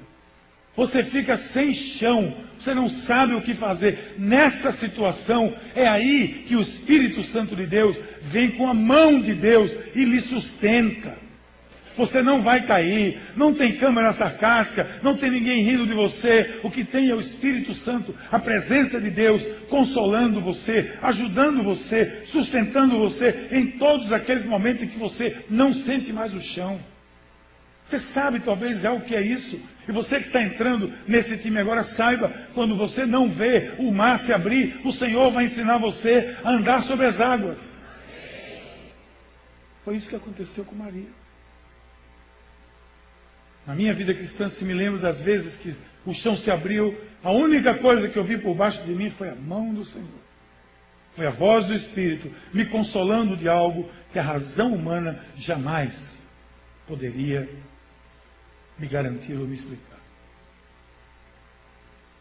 Você 0.76 1.04
fica 1.04 1.38
sem 1.38 1.72
chão, 1.72 2.36
você 2.58 2.74
não 2.74 2.90
sabe 2.90 3.36
o 3.36 3.42
que 3.42 3.54
fazer. 3.54 4.16
Nessa 4.18 4.72
situação, 4.72 5.56
é 5.76 5.88
aí 5.88 6.44
que 6.48 6.56
o 6.56 6.62
Espírito 6.62 7.22
Santo 7.22 7.56
de 7.56 7.68
Deus 7.68 7.98
vem 8.20 8.50
com 8.50 8.68
a 8.68 8.74
mão 8.74 9.22
de 9.22 9.36
Deus 9.36 9.72
e 9.94 10.04
lhe 10.04 10.20
sustenta. 10.20 11.25
Você 11.98 12.22
não 12.22 12.42
vai 12.42 12.66
cair, 12.66 13.20
não 13.36 13.54
tem 13.54 13.78
câmera 13.78 14.12
sarcástica, 14.12 14.88
não 15.02 15.16
tem 15.16 15.32
ninguém 15.32 15.64
rindo 15.64 15.88
de 15.88 15.94
você. 15.94 16.60
O 16.64 16.70
que 16.70 16.84
tem 16.84 17.10
é 17.10 17.16
o 17.16 17.20
Espírito 17.20 17.74
Santo, 17.74 18.14
a 18.32 18.38
presença 18.38 19.00
de 19.00 19.10
Deus, 19.10 19.44
consolando 19.70 20.42
você, 20.42 20.94
ajudando 21.02 21.64
você, 21.64 22.24
sustentando 22.26 23.00
você 23.00 23.48
em 23.52 23.68
todos 23.68 24.12
aqueles 24.12 24.46
momentos 24.46 24.84
em 24.84 24.88
que 24.88 25.00
você 25.00 25.46
não 25.50 25.74
sente 25.74 26.12
mais 26.12 26.34
o 26.34 26.42
chão. 26.42 26.80
Você 27.86 28.00
sabe 28.00 28.40
talvez 28.40 28.84
é 28.84 28.90
o 28.90 29.02
que 29.02 29.16
é 29.16 29.22
isso. 29.22 29.60
E 29.88 29.92
você 29.92 30.18
que 30.18 30.26
está 30.26 30.42
entrando 30.42 30.92
nesse 31.08 31.38
time 31.38 31.60
agora, 31.60 31.84
saiba, 31.84 32.30
quando 32.54 32.76
você 32.76 33.06
não 33.06 33.30
vê 33.30 33.74
o 33.78 33.92
mar 33.92 34.18
se 34.18 34.34
abrir, 34.34 34.82
o 34.84 34.92
Senhor 34.92 35.32
vai 35.32 35.46
ensinar 35.46 35.78
você 35.78 36.36
a 36.44 36.50
andar 36.50 36.82
sobre 36.82 37.06
as 37.06 37.22
águas. 37.22 37.86
Foi 39.84 39.96
isso 39.96 40.10
que 40.10 40.16
aconteceu 40.16 40.66
com 40.66 40.76
Maria. 40.76 41.25
Na 43.66 43.74
minha 43.74 43.94
vida 43.94 44.14
cristã, 44.14 44.48
se 44.48 44.64
me 44.64 44.74
lembro 44.74 45.00
das 45.00 45.20
vezes 45.20 45.58
que 45.58 45.76
o 46.06 46.14
chão 46.14 46.36
se 46.36 46.52
abriu, 46.52 46.96
a 47.24 47.32
única 47.32 47.74
coisa 47.74 48.08
que 48.08 48.18
eu 48.18 48.24
vi 48.24 48.38
por 48.38 48.54
baixo 48.54 48.84
de 48.84 48.92
mim 48.92 49.10
foi 49.10 49.30
a 49.30 49.36
mão 49.36 49.74
do 49.74 49.84
Senhor. 49.84 50.08
Foi 51.16 51.26
a 51.26 51.32
voz 51.32 51.66
do 51.66 51.74
Espírito 51.74 52.32
me 52.54 52.66
consolando 52.66 53.36
de 53.36 53.48
algo 53.48 53.90
que 54.12 54.20
a 54.20 54.24
razão 54.24 54.74
humana 54.74 55.20
jamais 55.36 56.24
poderia 56.88 57.50
me 58.78 58.88
garantir 58.88 59.34
ou 59.34 59.48
me 59.48 59.56
explicar. 59.56 60.00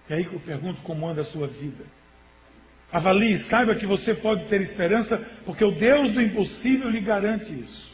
É 0.08 0.14
aí 0.14 0.24
que 0.24 0.34
eu 0.34 0.40
pergunto 0.40 0.80
como 0.82 1.06
anda 1.06 1.22
a 1.22 1.24
sua 1.24 1.46
vida. 1.46 1.84
Avalie, 2.92 3.38
saiba 3.38 3.74
que 3.74 3.86
você 3.86 4.14
pode 4.14 4.44
ter 4.46 4.60
esperança, 4.60 5.18
porque 5.44 5.64
o 5.64 5.72
Deus 5.72 6.12
do 6.12 6.22
impossível 6.22 6.88
lhe 6.88 7.00
garante 7.00 7.52
isso. 7.52 7.93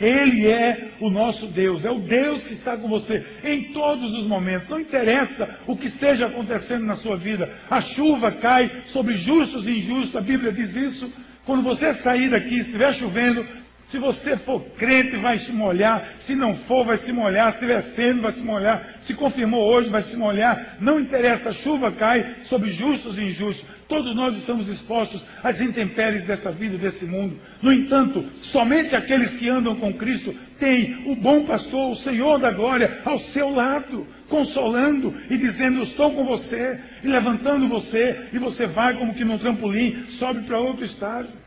Ele 0.00 0.46
é 0.46 0.92
o 1.00 1.10
nosso 1.10 1.46
Deus, 1.46 1.84
é 1.84 1.90
o 1.90 1.98
Deus 1.98 2.46
que 2.46 2.52
está 2.52 2.76
com 2.76 2.88
você 2.88 3.26
em 3.42 3.72
todos 3.72 4.14
os 4.14 4.26
momentos. 4.26 4.68
Não 4.68 4.78
interessa 4.78 5.58
o 5.66 5.76
que 5.76 5.86
esteja 5.86 6.26
acontecendo 6.26 6.84
na 6.84 6.94
sua 6.94 7.16
vida. 7.16 7.52
A 7.68 7.80
chuva 7.80 8.30
cai 8.30 8.70
sobre 8.86 9.16
justos 9.16 9.66
e 9.66 9.78
injustos, 9.78 10.16
a 10.16 10.20
Bíblia 10.20 10.52
diz 10.52 10.76
isso. 10.76 11.12
Quando 11.44 11.62
você 11.62 11.92
sair 11.92 12.30
daqui, 12.30 12.58
estiver 12.58 12.92
chovendo, 12.92 13.44
se 13.88 13.98
você 13.98 14.36
for 14.36 14.60
crente, 14.76 15.16
vai 15.16 15.38
se 15.38 15.50
molhar. 15.50 16.06
Se 16.18 16.34
não 16.34 16.54
for, 16.54 16.84
vai 16.84 16.98
se 16.98 17.10
molhar. 17.10 17.50
Se 17.50 17.56
estiver 17.56 17.80
sendo, 17.80 18.20
vai 18.20 18.32
se 18.32 18.42
molhar. 18.42 18.86
Se 19.00 19.14
confirmou 19.14 19.66
hoje, 19.66 19.88
vai 19.88 20.02
se 20.02 20.14
molhar. 20.14 20.76
Não 20.78 21.00
interessa, 21.00 21.50
a 21.50 21.54
chuva 21.54 21.90
cai 21.90 22.36
sobre 22.42 22.70
justos 22.70 23.16
e 23.16 23.22
injustos. 23.22 23.64
Todos 23.88 24.14
nós 24.14 24.36
estamos 24.36 24.68
expostos 24.68 25.26
às 25.42 25.62
intempéries 25.62 26.26
dessa 26.26 26.52
vida, 26.52 26.76
desse 26.76 27.06
mundo. 27.06 27.40
No 27.62 27.72
entanto, 27.72 28.22
somente 28.42 28.94
aqueles 28.94 29.34
que 29.34 29.48
andam 29.48 29.74
com 29.74 29.94
Cristo 29.94 30.34
têm 30.58 31.04
o 31.06 31.16
bom 31.16 31.42
pastor, 31.44 31.92
o 31.92 31.96
Senhor 31.96 32.38
da 32.38 32.50
glória, 32.50 33.00
ao 33.02 33.18
seu 33.18 33.50
lado, 33.50 34.06
consolando 34.28 35.14
e 35.30 35.38
dizendo: 35.38 35.78
Eu 35.78 35.84
estou 35.84 36.10
com 36.10 36.22
você, 36.22 36.78
e 37.02 37.08
levantando 37.08 37.66
você, 37.66 38.28
e 38.30 38.38
você 38.38 38.66
vai 38.66 38.92
como 38.92 39.14
que 39.14 39.24
num 39.24 39.38
trampolim, 39.38 40.04
sobe 40.10 40.42
para 40.42 40.60
outro 40.60 40.84
estágio. 40.84 41.37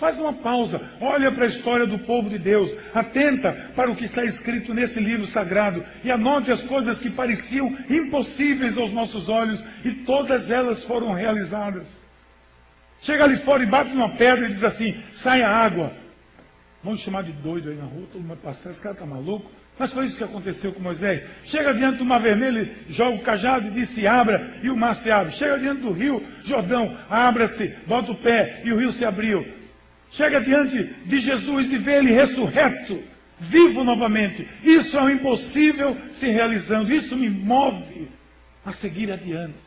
Faz 0.00 0.18
uma 0.18 0.32
pausa, 0.32 0.80
olha 0.98 1.30
para 1.30 1.44
a 1.44 1.46
história 1.46 1.86
do 1.86 1.98
povo 1.98 2.30
de 2.30 2.38
Deus, 2.38 2.74
atenta 2.94 3.70
para 3.76 3.90
o 3.90 3.94
que 3.94 4.06
está 4.06 4.24
escrito 4.24 4.72
nesse 4.72 4.98
livro 4.98 5.26
sagrado 5.26 5.84
e 6.02 6.10
anote 6.10 6.50
as 6.50 6.62
coisas 6.62 6.98
que 6.98 7.10
pareciam 7.10 7.76
impossíveis 7.90 8.78
aos 8.78 8.90
nossos 8.92 9.28
olhos 9.28 9.62
e 9.84 9.90
todas 9.90 10.50
elas 10.50 10.82
foram 10.84 11.12
realizadas. 11.12 11.86
Chega 13.02 13.24
ali 13.24 13.36
fora 13.36 13.62
e 13.62 13.66
bate 13.66 13.90
numa 13.90 14.08
pedra 14.08 14.46
e 14.46 14.48
diz 14.48 14.64
assim: 14.64 14.98
sai 15.12 15.42
a 15.42 15.50
água. 15.50 15.92
Vamos 16.82 17.02
chamar 17.02 17.22
de 17.22 17.32
doido 17.32 17.68
aí 17.68 17.76
na 17.76 17.84
rua, 17.84 18.08
todo 18.10 18.22
mundo 18.22 18.38
passar, 18.38 18.70
esse 18.70 18.80
cara 18.80 18.94
está 18.94 19.04
maluco. 19.04 19.50
Mas 19.78 19.92
foi 19.92 20.06
isso 20.06 20.16
que 20.16 20.24
aconteceu 20.24 20.72
com 20.72 20.80
Moisés. 20.80 21.26
Chega 21.44 21.74
diante 21.74 21.98
do 21.98 22.06
mar 22.06 22.20
vermelho, 22.20 22.70
joga 22.88 23.16
o 23.16 23.22
cajado 23.22 23.66
e 23.66 23.70
diz: 23.70 23.90
se 23.90 24.06
abra, 24.06 24.50
e 24.62 24.70
o 24.70 24.76
mar 24.78 24.94
se 24.94 25.10
abre. 25.10 25.30
Chega 25.30 25.58
diante 25.58 25.82
do 25.82 25.92
rio 25.92 26.26
Jordão, 26.42 26.96
abra-se, 27.10 27.76
bota 27.86 28.12
o 28.12 28.16
pé, 28.16 28.62
e 28.64 28.72
o 28.72 28.78
rio 28.78 28.92
se 28.92 29.04
abriu 29.04 29.59
chega 30.10 30.40
diante 30.40 30.84
de 30.84 31.18
Jesus 31.18 31.72
e 31.72 31.78
vê 31.78 31.98
ele 31.98 32.12
ressurreto, 32.12 33.02
vivo 33.38 33.84
novamente. 33.84 34.48
Isso 34.62 34.98
é 34.98 35.02
o 35.02 35.10
impossível 35.10 35.96
se 36.12 36.28
realizando. 36.28 36.92
Isso 36.92 37.16
me 37.16 37.28
move 37.28 38.10
a 38.64 38.72
seguir 38.72 39.10
adiante. 39.10 39.58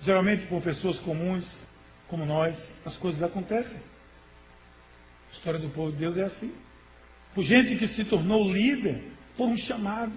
Geralmente, 0.00 0.46
por 0.46 0.60
pessoas 0.60 0.98
comuns 0.98 1.66
como 2.08 2.24
nós, 2.24 2.76
as 2.84 2.96
coisas 2.96 3.22
acontecem. 3.22 3.80
A 5.28 5.32
história 5.32 5.58
do 5.58 5.68
povo 5.68 5.90
de 5.92 5.98
Deus 5.98 6.16
é 6.16 6.24
assim. 6.24 6.52
Por 7.34 7.42
gente 7.42 7.76
que 7.76 7.86
se 7.86 8.04
tornou 8.04 8.50
líder 8.50 9.02
por 9.36 9.48
um 9.48 9.56
chamado. 9.56 10.14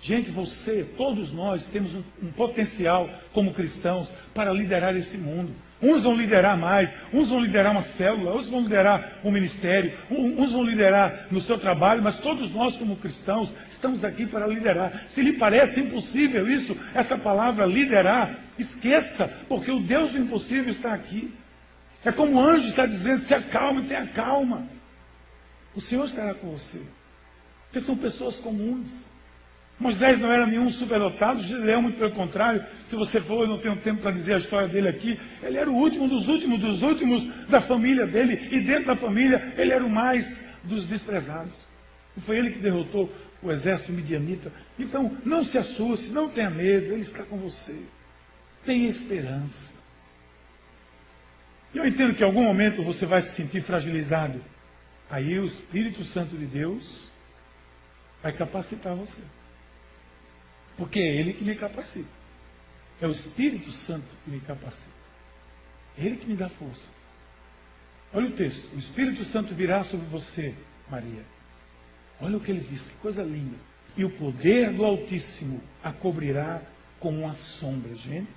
Gente, 0.00 0.30
você, 0.30 0.84
todos 0.96 1.32
nós 1.32 1.66
temos 1.66 1.94
um, 1.94 2.02
um 2.22 2.30
potencial 2.30 3.08
como 3.32 3.54
cristãos 3.54 4.14
para 4.34 4.52
liderar 4.52 4.94
esse 4.96 5.16
mundo. 5.16 5.54
Uns 5.84 6.04
vão 6.04 6.16
liderar 6.16 6.56
mais, 6.56 6.90
uns 7.12 7.28
vão 7.28 7.40
liderar 7.40 7.72
uma 7.72 7.82
célula, 7.82 8.30
outros 8.30 8.48
vão 8.48 8.62
liderar 8.62 9.18
um 9.22 9.30
ministério, 9.30 9.92
uns 10.10 10.52
vão 10.52 10.64
liderar 10.64 11.26
no 11.30 11.42
seu 11.42 11.58
trabalho, 11.58 12.02
mas 12.02 12.16
todos 12.16 12.54
nós, 12.54 12.74
como 12.74 12.96
cristãos, 12.96 13.52
estamos 13.70 14.02
aqui 14.02 14.24
para 14.24 14.46
liderar. 14.46 15.04
Se 15.10 15.20
lhe 15.20 15.34
parece 15.34 15.80
impossível 15.80 16.50
isso, 16.50 16.74
essa 16.94 17.18
palavra 17.18 17.66
liderar, 17.66 18.34
esqueça, 18.58 19.28
porque 19.46 19.70
o 19.70 19.80
Deus 19.80 20.12
do 20.12 20.18
impossível 20.18 20.70
está 20.70 20.94
aqui. 20.94 21.30
É 22.02 22.10
como 22.10 22.36
o 22.36 22.40
anjo 22.40 22.68
está 22.68 22.86
dizendo: 22.86 23.20
se 23.20 23.34
acalme, 23.34 23.82
tenha 23.82 24.06
calma. 24.06 24.66
O 25.74 25.82
Senhor 25.82 26.06
estará 26.06 26.32
com 26.32 26.50
você. 26.50 26.80
Porque 27.66 27.80
são 27.80 27.94
pessoas 27.94 28.36
comuns. 28.36 28.90
Moisés 29.78 30.20
não 30.20 30.30
era 30.30 30.46
nenhum 30.46 30.70
superdotado, 30.70 31.42
Gideão, 31.42 31.82
muito 31.82 31.98
pelo 31.98 32.12
contrário. 32.12 32.64
Se 32.86 32.94
você 32.94 33.20
for, 33.20 33.42
eu 33.42 33.48
não 33.48 33.58
tenho 33.58 33.76
tempo 33.76 34.02
para 34.02 34.12
dizer 34.12 34.34
a 34.34 34.38
história 34.38 34.68
dele 34.68 34.88
aqui. 34.88 35.18
Ele 35.42 35.58
era 35.58 35.70
o 35.70 35.74
último 35.74 36.08
dos 36.08 36.28
últimos 36.28 36.60
dos 36.60 36.82
últimos 36.82 37.26
da 37.48 37.60
família 37.60 38.06
dele, 38.06 38.48
e 38.50 38.60
dentro 38.60 38.86
da 38.86 38.96
família, 38.96 39.52
ele 39.56 39.72
era 39.72 39.84
o 39.84 39.90
mais 39.90 40.44
dos 40.62 40.84
desprezados. 40.84 41.52
E 42.16 42.20
foi 42.20 42.38
ele 42.38 42.52
que 42.52 42.58
derrotou 42.60 43.12
o 43.42 43.50
exército 43.50 43.92
midianita. 43.92 44.52
Então, 44.78 45.16
não 45.24 45.44
se 45.44 45.58
assuste, 45.58 46.10
não 46.10 46.28
tenha 46.28 46.50
medo, 46.50 46.92
ele 46.92 47.02
está 47.02 47.24
com 47.24 47.36
você. 47.36 47.76
Tenha 48.64 48.88
esperança. 48.88 49.74
Eu 51.74 51.84
entendo 51.84 52.14
que 52.14 52.22
em 52.22 52.26
algum 52.26 52.44
momento 52.44 52.82
você 52.82 53.04
vai 53.04 53.20
se 53.20 53.34
sentir 53.34 53.60
fragilizado. 53.60 54.40
Aí 55.10 55.38
o 55.38 55.44
Espírito 55.44 56.04
Santo 56.04 56.36
de 56.36 56.46
Deus 56.46 57.12
vai 58.22 58.32
capacitar 58.32 58.94
você. 58.94 59.20
Porque 60.76 60.98
é 60.98 61.16
Ele 61.16 61.32
que 61.32 61.44
me 61.44 61.54
capacita. 61.54 62.08
É 63.00 63.06
o 63.06 63.10
Espírito 63.10 63.70
Santo 63.70 64.06
que 64.24 64.30
me 64.30 64.40
capacita. 64.40 64.94
É 65.98 66.04
Ele 66.04 66.16
que 66.16 66.26
me 66.26 66.36
dá 66.36 66.48
forças. 66.48 67.04
Olha 68.12 68.28
o 68.28 68.32
texto. 68.32 68.72
O 68.74 68.78
Espírito 68.78 69.24
Santo 69.24 69.54
virá 69.54 69.82
sobre 69.82 70.06
você, 70.06 70.54
Maria. 70.88 71.24
Olha 72.20 72.36
o 72.36 72.40
que 72.40 72.52
ele 72.52 72.66
diz, 72.68 72.86
que 72.86 72.94
coisa 72.96 73.22
linda. 73.22 73.56
E 73.96 74.04
o 74.04 74.10
poder 74.10 74.72
do 74.72 74.84
Altíssimo 74.84 75.60
a 75.82 75.92
cobrirá 75.92 76.62
como 77.00 77.20
uma 77.20 77.34
sombra, 77.34 77.94
gente. 77.94 78.32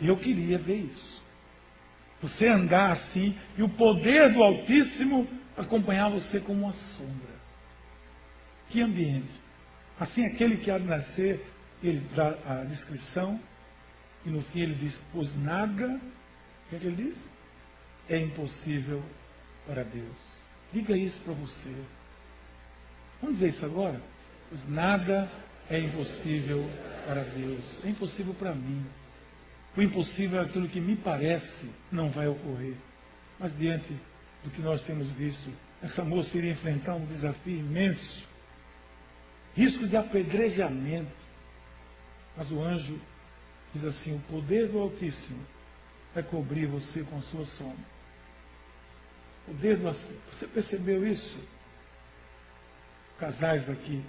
Eu 0.00 0.16
queria 0.16 0.58
ver 0.58 0.76
isso. 0.94 1.24
Você 2.20 2.48
andar 2.48 2.90
assim 2.90 3.36
e 3.56 3.62
o 3.62 3.68
poder 3.68 4.32
do 4.32 4.42
Altíssimo 4.42 5.26
acompanhar 5.56 6.10
você 6.10 6.38
como 6.38 6.64
uma 6.64 6.74
sombra. 6.74 7.38
Que 8.68 8.80
ambiente. 8.80 9.47
Assim, 9.98 10.24
aquele 10.24 10.56
que 10.56 10.70
há 10.70 10.78
de 10.78 10.86
nascer, 10.86 11.44
ele 11.82 12.06
dá 12.14 12.36
a 12.46 12.64
descrição, 12.64 13.40
e 14.24 14.30
no 14.30 14.40
fim 14.40 14.60
ele 14.60 14.74
diz: 14.74 14.98
Pois 15.12 15.36
nada, 15.36 15.86
o 15.86 16.68
que, 16.70 16.76
é 16.76 16.78
que 16.78 16.86
ele 16.86 17.04
diz? 17.04 17.24
É 18.08 18.18
impossível 18.18 19.02
para 19.66 19.82
Deus. 19.82 20.16
Diga 20.72 20.96
isso 20.96 21.20
para 21.20 21.32
você. 21.32 21.72
Vamos 23.20 23.38
dizer 23.38 23.48
isso 23.48 23.64
agora? 23.64 24.00
Pois 24.48 24.68
nada 24.68 25.28
é 25.68 25.78
impossível 25.78 26.64
para 27.06 27.24
Deus. 27.24 27.60
É 27.84 27.88
impossível 27.88 28.34
para 28.34 28.54
mim. 28.54 28.84
O 29.76 29.82
impossível 29.82 30.40
é 30.40 30.44
aquilo 30.44 30.68
que 30.68 30.80
me 30.80 30.96
parece 30.96 31.70
não 31.90 32.10
vai 32.10 32.28
ocorrer. 32.28 32.74
Mas 33.38 33.56
diante 33.56 33.94
do 34.44 34.50
que 34.50 34.60
nós 34.60 34.82
temos 34.82 35.08
visto, 35.08 35.52
essa 35.82 36.04
moça 36.04 36.36
iria 36.36 36.52
enfrentar 36.52 36.94
um 36.94 37.04
desafio 37.04 37.58
imenso 37.58 38.27
risco 39.58 39.88
de 39.88 39.96
apedrejamento. 39.96 41.10
Mas 42.36 42.50
o 42.52 42.62
anjo 42.62 43.00
diz 43.74 43.84
assim: 43.84 44.14
o 44.14 44.20
poder 44.32 44.68
do 44.68 44.78
Altíssimo 44.78 45.44
vai 46.14 46.22
cobrir 46.22 46.66
você 46.66 47.02
com 47.02 47.18
a 47.18 47.22
sua 47.22 47.44
sombra. 47.44 47.98
O 49.46 49.50
poder 49.50 49.76
do 49.76 49.90
Você 49.90 50.46
percebeu 50.46 51.06
isso? 51.06 51.36
casais 53.18 53.68
aqui. 53.68 54.00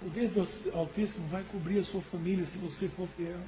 O 0.00 0.04
poder 0.06 0.28
do 0.28 0.40
Altíssimo 0.72 1.26
vai 1.28 1.44
cobrir 1.44 1.78
a 1.80 1.84
sua 1.84 2.00
família 2.00 2.46
se 2.46 2.56
você 2.56 2.88
for 2.88 3.06
fiel. 3.08 3.38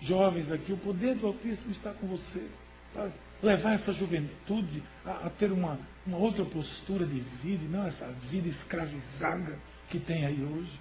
Jovens 0.00 0.48
aqui, 0.48 0.72
o 0.72 0.76
poder 0.76 1.16
do 1.16 1.26
Altíssimo 1.26 1.72
está 1.72 1.92
com 1.92 2.06
você. 2.06 2.46
Para 2.94 3.10
levar 3.42 3.72
essa 3.72 3.92
juventude 3.92 4.82
a, 5.04 5.26
a 5.26 5.30
ter 5.30 5.52
uma, 5.52 5.78
uma 6.06 6.18
outra 6.18 6.44
postura 6.44 7.06
de 7.06 7.20
vida, 7.20 7.64
e 7.64 7.68
não 7.68 7.86
essa 7.86 8.06
vida 8.06 8.48
escravizada 8.48 9.58
que 9.88 9.98
tem 9.98 10.26
aí 10.26 10.42
hoje. 10.42 10.80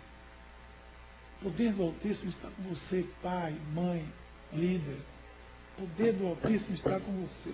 O 1.40 1.46
poder 1.46 1.72
do 1.74 1.84
Altíssimo 1.84 2.30
está 2.30 2.50
com 2.50 2.64
você, 2.64 3.06
pai, 3.22 3.56
mãe, 3.74 4.06
líder. 4.52 4.98
O 5.78 5.82
poder 5.82 6.14
do 6.14 6.28
Altíssimo 6.28 6.74
está 6.74 7.00
com 7.00 7.12
você. 7.22 7.54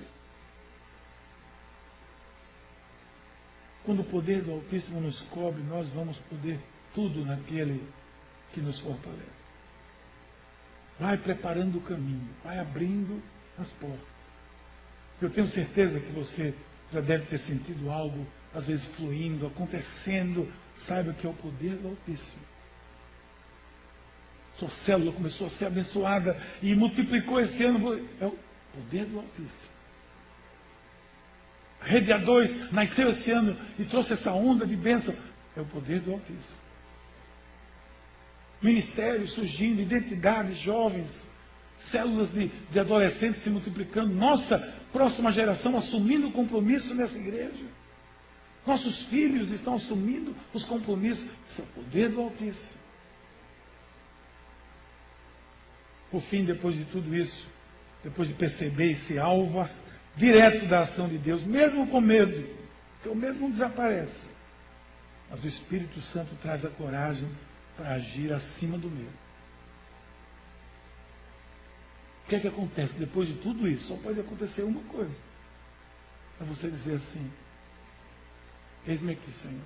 Quando 3.84 4.00
o 4.00 4.06
poder 4.06 4.42
do 4.42 4.54
Altíssimo 4.54 5.02
nos 5.02 5.22
cobre, 5.24 5.62
nós 5.64 5.90
vamos 5.90 6.18
poder 6.20 6.60
tudo 6.94 7.26
naquele 7.26 7.86
que 8.54 8.62
nos 8.62 8.80
fortalece. 8.80 9.44
Vai 10.98 11.18
preparando 11.18 11.80
o 11.80 11.82
caminho, 11.82 12.30
vai 12.44 12.60
abrindo 12.60 13.22
as 13.58 13.72
portas. 13.74 14.13
Eu 15.24 15.30
tenho 15.30 15.48
certeza 15.48 16.02
que 16.02 16.12
você 16.12 16.54
já 16.92 17.00
deve 17.00 17.26
ter 17.26 17.38
sentido 17.38 17.90
algo, 17.90 18.28
às 18.54 18.68
vezes 18.68 18.86
fluindo, 18.86 19.48
acontecendo. 19.48 20.52
Saiba 20.76 21.14
que 21.14 21.26
é 21.26 21.30
o 21.30 21.34
poder 21.34 21.78
do 21.78 21.88
Altíssimo. 21.88 22.44
Sua 24.56 24.70
célula 24.70 25.14
começou 25.14 25.48
a 25.48 25.50
ser 25.50 25.68
abençoada 25.68 26.38
e 26.62 26.76
multiplicou 26.76 27.40
esse 27.40 27.64
ano. 27.64 28.06
É 28.20 28.26
o 28.26 28.38
poder 28.74 29.06
do 29.06 29.20
Altíssimo. 29.20 29.72
A 31.80 31.86
Rede 31.86 32.12
A2 32.12 32.72
nasceu 32.72 33.10
esse 33.10 33.32
ano 33.32 33.58
e 33.80 33.86
trouxe 33.86 34.12
essa 34.12 34.34
onda 34.34 34.66
de 34.66 34.76
bênção. 34.76 35.16
É 35.56 35.62
o 35.62 35.66
poder 35.66 36.02
do 36.02 36.12
Altíssimo. 36.12 36.60
Ministérios 38.62 39.32
surgindo, 39.32 39.82
identidades, 39.82 40.58
jovens, 40.58 41.28
células 41.84 42.32
de, 42.32 42.48
de 42.48 42.80
adolescentes 42.80 43.42
se 43.42 43.50
multiplicando. 43.50 44.14
Nossa 44.14 44.74
próxima 44.92 45.32
geração 45.34 45.76
assumindo 45.76 46.30
o 46.30 46.32
compromisso 46.32 46.96
nessa 46.96 47.20
igreja. 47.20 47.66
Nossos 48.66 49.04
filhos 49.04 49.52
estão 49.52 49.76
assumindo 49.76 50.34
os 50.54 50.64
compromissos. 50.64 51.28
Isso 51.48 51.62
é 51.62 51.64
o 51.66 51.68
poder 51.68 52.10
do 52.10 52.22
Altíssimo. 52.22 52.82
Por 56.10 56.22
fim, 56.22 56.46
depois 56.46 56.76
de 56.76 56.86
tudo 56.86 57.14
isso, 57.14 57.50
depois 58.02 58.30
de 58.30 58.34
perceber 58.34 58.92
esse 58.92 59.20
alvo 59.20 59.68
direto 60.16 60.66
da 60.66 60.82
ação 60.82 61.10
de 61.10 61.18
Deus, 61.18 61.44
mesmo 61.44 61.88
com 61.88 62.00
medo, 62.00 62.48
porque 62.94 63.10
o 63.10 63.16
medo 63.16 63.40
não 63.40 63.50
desaparece. 63.50 64.32
Mas 65.30 65.44
o 65.44 65.48
Espírito 65.48 66.00
Santo 66.00 66.36
traz 66.42 66.66
a 66.66 66.70
coragem 66.70 67.28
para 67.76 67.96
agir 67.96 68.32
acima 68.32 68.78
do 68.78 68.90
medo. 68.90 69.23
O 72.24 72.30
que 72.30 72.36
é 72.36 72.40
que 72.40 72.48
acontece 72.48 72.98
depois 72.98 73.28
de 73.28 73.36
tudo 73.36 73.68
isso? 73.68 73.90
Só 73.90 73.98
pode 73.98 74.20
acontecer 74.20 74.64
uma 74.64 74.82
coisa. 74.84 75.16
É 76.40 76.44
você 76.44 76.70
dizer 76.70 76.96
assim: 76.96 77.32
Eis-me 78.86 79.14
aqui, 79.14 79.32
Senhor. 79.32 79.62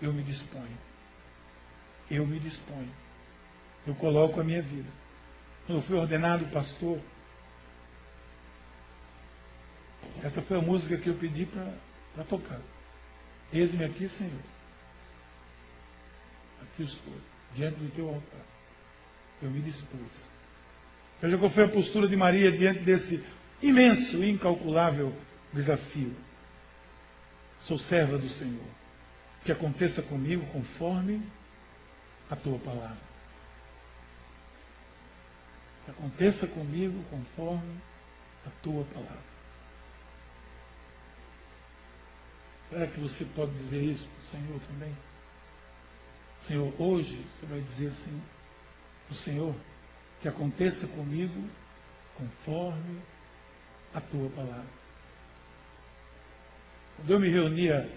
Eu 0.00 0.12
me 0.12 0.22
disponho. 0.22 0.78
Eu 2.10 2.26
me 2.26 2.38
disponho. 2.38 2.92
Eu 3.86 3.94
coloco 3.94 4.40
a 4.40 4.44
minha 4.44 4.62
vida. 4.62 4.88
Quando 5.66 5.78
eu 5.78 5.82
fui 5.82 5.96
ordenado 5.96 6.44
pastor, 6.46 7.00
essa 10.22 10.42
foi 10.42 10.58
a 10.58 10.62
música 10.62 10.96
que 10.96 11.08
eu 11.08 11.14
pedi 11.14 11.46
para 11.46 12.24
tocar. 12.24 12.60
Eis-me 13.52 13.84
aqui, 13.84 14.08
Senhor. 14.08 14.40
Aqui 16.62 16.82
estou, 16.84 17.14
diante 17.54 17.78
do 17.78 17.90
teu 17.94 18.08
altar. 18.08 18.46
Eu 19.40 19.50
me 19.50 19.60
dispus. 19.60 20.30
Veja 21.22 21.38
qual 21.38 21.48
foi 21.48 21.62
a 21.62 21.68
postura 21.68 22.08
de 22.08 22.16
Maria 22.16 22.50
diante 22.50 22.80
desse 22.80 23.24
imenso 23.62 24.24
incalculável 24.24 25.16
desafio. 25.52 26.12
Sou 27.60 27.78
serva 27.78 28.18
do 28.18 28.28
Senhor. 28.28 28.66
Que 29.44 29.52
aconteça 29.52 30.02
comigo 30.02 30.44
conforme 30.46 31.22
a 32.28 32.34
tua 32.34 32.58
palavra. 32.58 32.98
Que 35.84 35.92
aconteça 35.92 36.48
comigo 36.48 37.04
conforme 37.08 37.80
a 38.44 38.50
tua 38.60 38.84
palavra. 38.86 39.32
Será 42.68 42.86
que 42.88 42.98
você 42.98 43.24
pode 43.26 43.52
dizer 43.52 43.80
isso 43.80 44.08
para 44.08 44.22
o 44.22 44.26
Senhor 44.26 44.60
também? 44.62 44.96
Senhor, 46.38 46.74
hoje 46.80 47.24
você 47.32 47.46
vai 47.46 47.60
dizer 47.60 47.88
assim, 47.88 48.20
o 49.08 49.14
Senhor, 49.14 49.54
que 50.22 50.28
aconteça 50.28 50.86
comigo 50.86 51.44
conforme 52.16 53.00
a 53.92 54.00
tua 54.00 54.30
palavra. 54.30 54.82
Quando 56.96 57.10
eu 57.10 57.20
me 57.20 57.28
reunia 57.28 57.90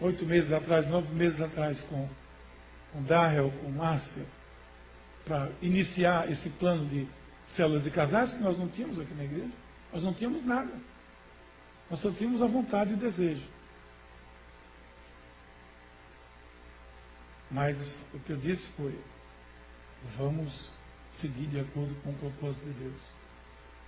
oito 0.00 0.26
meses 0.26 0.52
atrás, 0.52 0.86
nove 0.86 1.12
meses 1.14 1.40
atrás, 1.40 1.80
com, 1.82 2.06
com 2.92 3.02
Darrell, 3.02 3.50
com 3.62 3.70
Márcia, 3.70 4.24
para 5.24 5.48
iniciar 5.62 6.30
esse 6.30 6.50
plano 6.50 6.86
de 6.86 7.08
células 7.48 7.84
de 7.84 7.90
casais 7.90 8.34
que 8.34 8.42
nós 8.42 8.58
não 8.58 8.68
tínhamos 8.68 9.00
aqui 9.00 9.14
na 9.14 9.24
igreja. 9.24 9.52
Nós 9.92 10.02
não 10.02 10.12
tínhamos 10.12 10.44
nada. 10.44 10.72
Nós 11.90 12.00
só 12.00 12.10
tínhamos 12.10 12.42
a 12.42 12.46
vontade 12.46 12.90
e 12.90 12.94
o 12.94 12.98
desejo. 12.98 13.48
Mas 17.50 18.04
o 18.12 18.18
que 18.18 18.30
eu 18.30 18.36
disse 18.36 18.66
foi, 18.76 18.98
vamos 20.16 20.70
seguir 21.10 21.46
de 21.46 21.60
acordo 21.60 21.94
com 22.02 22.10
o 22.10 22.14
propósito 22.14 22.66
de 22.66 22.72
Deus. 22.74 23.00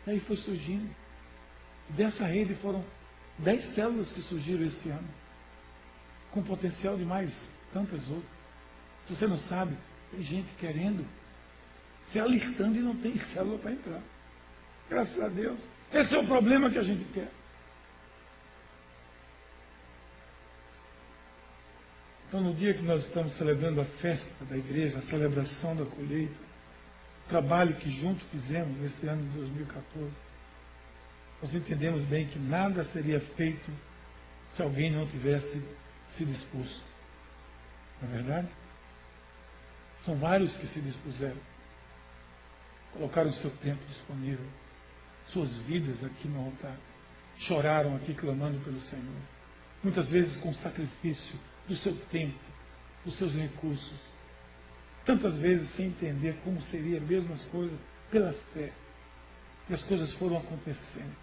E 0.07 0.11
aí 0.11 0.21
foi 0.21 0.37
surgindo. 0.37 0.89
Dessa 1.91 2.25
rede 2.27 2.55
foram 2.55 2.85
dez 3.39 3.65
células 3.67 4.11
que 4.11 4.21
surgiram 4.21 4.67
esse 4.67 4.89
ano, 4.89 5.09
com 6.31 6.43
potencial 6.43 6.97
de 6.97 7.05
mais 7.05 7.55
tantas 7.73 8.11
outras. 8.11 8.39
Se 9.07 9.17
você 9.17 9.27
não 9.27 9.39
sabe, 9.39 9.77
tem 10.11 10.23
gente 10.23 10.53
querendo, 10.55 11.07
se 12.05 12.19
alistando 12.19 12.77
e 12.77 12.81
não 12.81 12.97
tem 12.97 13.17
célula 13.21 13.59
para 13.59 13.73
entrar. 13.73 14.03
Graças 14.89 15.23
a 15.23 15.29
Deus. 15.29 15.61
Esse 15.93 16.15
é 16.15 16.19
o 16.19 16.27
problema 16.27 16.71
que 16.71 16.79
a 16.79 16.83
gente 16.83 17.05
quer. 17.13 17.31
Então, 22.29 22.43
no 22.43 22.53
dia 22.53 22.75
que 22.75 22.83
nós 22.83 23.05
estamos 23.05 23.33
celebrando 23.33 23.81
a 23.81 23.87
festa 23.87 24.45
da 24.45 24.55
igreja, 24.55 24.99
a 24.99 25.03
celebração 25.03 25.75
da 25.75 25.87
colheita, 25.87 26.35
o 27.25 27.29
trabalho 27.29 27.75
que 27.77 27.91
juntos 27.91 28.27
fizemos 28.31 28.79
nesse 28.79 29.07
ano 29.07 29.23
de 29.23 29.39
2014, 29.39 30.15
nós 31.41 31.55
entendemos 31.55 32.03
bem 32.03 32.27
que 32.27 32.39
nada 32.39 32.85
seria 32.85 33.19
feito 33.19 33.73
se 34.55 34.63
alguém 34.63 34.91
não 34.91 35.07
tivesse 35.07 35.65
se 36.07 36.27
disposto. 36.27 36.83
Não 38.03 38.11
é 38.11 38.13
verdade? 38.13 38.49
São 40.01 40.15
vários 40.15 40.55
que 40.55 40.67
se 40.67 40.83
dispuseram, 40.83 41.41
colocaram 42.93 43.33
seu 43.33 43.51
tempo 43.51 43.83
disponível, 43.87 44.47
suas 45.27 45.55
vidas 45.55 46.05
aqui 46.05 46.29
no 46.29 46.45
altar, 46.45 46.77
choraram 47.39 47.97
aqui 47.97 48.13
clamando 48.13 48.61
pelo 48.61 48.83
Senhor, 48.83 49.17
muitas 49.83 50.11
vezes 50.11 50.37
com 50.37 50.53
sacrifício 50.53 51.39
do 51.69 51.77
seu 51.77 51.95
tempo, 52.11 52.39
dos 53.05 53.15
seus 53.15 53.33
recursos. 53.35 53.99
Tantas 55.05 55.37
vezes 55.37 55.69
sem 55.69 55.87
entender 55.87 56.37
como 56.43 56.61
seria 56.61 57.01
mesmo 57.01 57.35
as 57.35 57.43
coisas 57.43 57.79
pela 58.11 58.33
fé. 58.33 58.73
E 59.69 59.75
as 59.75 59.83
coisas 59.83 60.13
foram 60.13 60.39
acontecendo. 60.39 61.15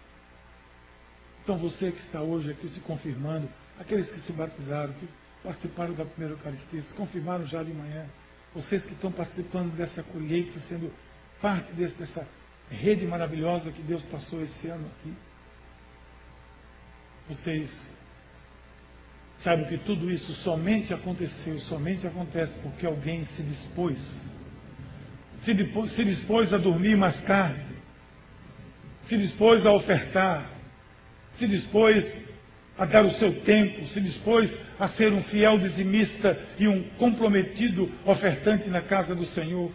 Então 1.42 1.58
você 1.58 1.90
que 1.92 2.00
está 2.00 2.20
hoje 2.20 2.50
aqui 2.50 2.68
se 2.68 2.80
confirmando, 2.80 3.48
aqueles 3.78 4.10
que 4.10 4.18
se 4.18 4.32
batizaram, 4.32 4.92
que 4.94 5.08
participaram 5.42 5.94
da 5.94 6.04
primeira 6.04 6.34
Eucaristia, 6.34 6.82
se 6.82 6.94
confirmaram 6.94 7.44
já 7.44 7.62
de 7.62 7.72
manhã, 7.72 8.06
vocês 8.54 8.84
que 8.84 8.94
estão 8.94 9.12
participando 9.12 9.72
dessa 9.76 10.02
colheita, 10.02 10.58
sendo 10.58 10.92
parte 11.40 11.72
desse, 11.72 11.98
dessa 11.98 12.26
rede 12.70 13.06
maravilhosa 13.06 13.70
que 13.70 13.82
Deus 13.82 14.02
passou 14.02 14.42
esse 14.42 14.68
ano 14.68 14.90
aqui, 14.98 15.14
vocês 17.28 17.95
Sabe 19.38 19.66
que 19.66 19.76
tudo 19.76 20.10
isso 20.10 20.32
somente 20.32 20.94
aconteceu, 20.94 21.58
somente 21.58 22.06
acontece 22.06 22.54
porque 22.62 22.86
alguém 22.86 23.22
se 23.22 23.42
dispôs. 23.42 24.24
Se 25.38 25.52
dispôs, 25.52 25.92
se 25.92 26.04
dispôs 26.04 26.52
a 26.54 26.58
dormir 26.58 26.96
mais 26.96 27.22
tarde. 27.22 27.76
Se 29.02 29.16
dispôs 29.16 29.66
a 29.66 29.72
ofertar. 29.72 30.50
Se 31.30 31.46
dispôs 31.46 32.18
a 32.78 32.84
dar 32.84 33.04
o 33.04 33.10
seu 33.10 33.32
tempo. 33.32 33.86
Se 33.86 34.00
dispôs 34.00 34.58
a 34.80 34.88
ser 34.88 35.12
um 35.12 35.22
fiel 35.22 35.58
dizimista 35.58 36.38
e 36.58 36.66
um 36.66 36.82
comprometido 36.98 37.92
ofertante 38.04 38.68
na 38.68 38.80
casa 38.80 39.14
do 39.14 39.26
Senhor. 39.26 39.70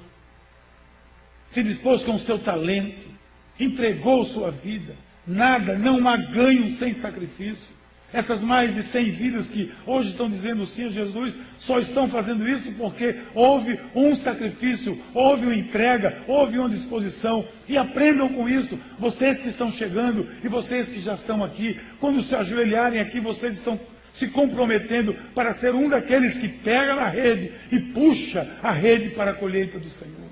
Se 1.50 1.62
dispôs 1.63 2.04
com 2.04 2.15
o 2.15 2.19
seu 2.19 2.39
talento. 2.39 3.12
Entregou 3.60 4.26
sua 4.26 4.50
vida. 4.50 4.95
Nada, 5.26 5.78
não 5.78 6.08
há 6.08 6.17
ganho 6.17 6.71
sem 6.71 6.93
sacrifício. 6.93 7.81
Essas 8.13 8.43
mais 8.43 8.76
de 8.76 8.84
100 8.84 9.12
vidas 9.12 9.50
que 9.50 9.71
hoje 9.86 10.10
estão 10.10 10.30
dizendo 10.30 10.65
sim 10.65 10.88
a 10.88 10.89
Jesus, 10.89 11.38
só 11.58 11.80
estão 11.80 12.10
fazendo 12.10 12.47
isso 12.47 12.69
porque 12.74 13.19
houve 13.34 13.80
um 13.95 14.15
sacrifício, 14.17 15.02
houve 15.13 15.45
uma 15.45 15.56
entrega, 15.56 16.21
houve 16.28 16.60
uma 16.60 16.69
disposição. 16.69 17.47
E 17.69 17.78
aprendam 17.78 18.28
com 18.28 18.50
isso, 18.50 18.78
vocês 19.00 19.41
que 19.41 19.47
estão 19.47 19.71
chegando 19.71 20.28
e 20.43 20.50
vocês 20.50 20.91
que 20.91 21.00
já 21.00 21.13
estão 21.13 21.41
aqui, 21.41 21.80
quando 22.02 22.21
se 22.21 22.36
ajoelharem 22.36 23.00
aqui, 23.00 23.19
vocês 23.21 23.56
estão 23.56 23.80
se 24.12 24.28
comprometendo 24.28 25.13
para 25.34 25.54
ser 25.54 25.74
um 25.74 25.88
daqueles 25.88 26.38
que 26.38 26.50
pega 26.50 26.95
na 26.95 27.08
rede 27.08 27.54
e 27.71 27.80
puxa 27.80 28.58
a 28.62 28.71
rede 28.71 29.12
para 29.12 29.32
a 29.32 29.36
colheita 29.36 29.80
do 29.80 29.89
Senhor. 29.89 30.30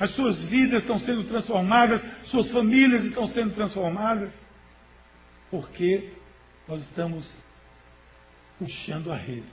As 0.00 0.10
suas 0.10 0.42
vidas 0.42 0.82
estão 0.82 0.98
sendo 0.98 1.22
transformadas, 1.22 2.04
suas 2.24 2.50
famílias 2.50 3.04
estão 3.04 3.28
sendo 3.28 3.54
transformadas 3.54 4.43
porque 5.50 6.12
nós 6.66 6.82
estamos 6.82 7.36
puxando 8.58 9.12
a 9.12 9.16
rede 9.16 9.44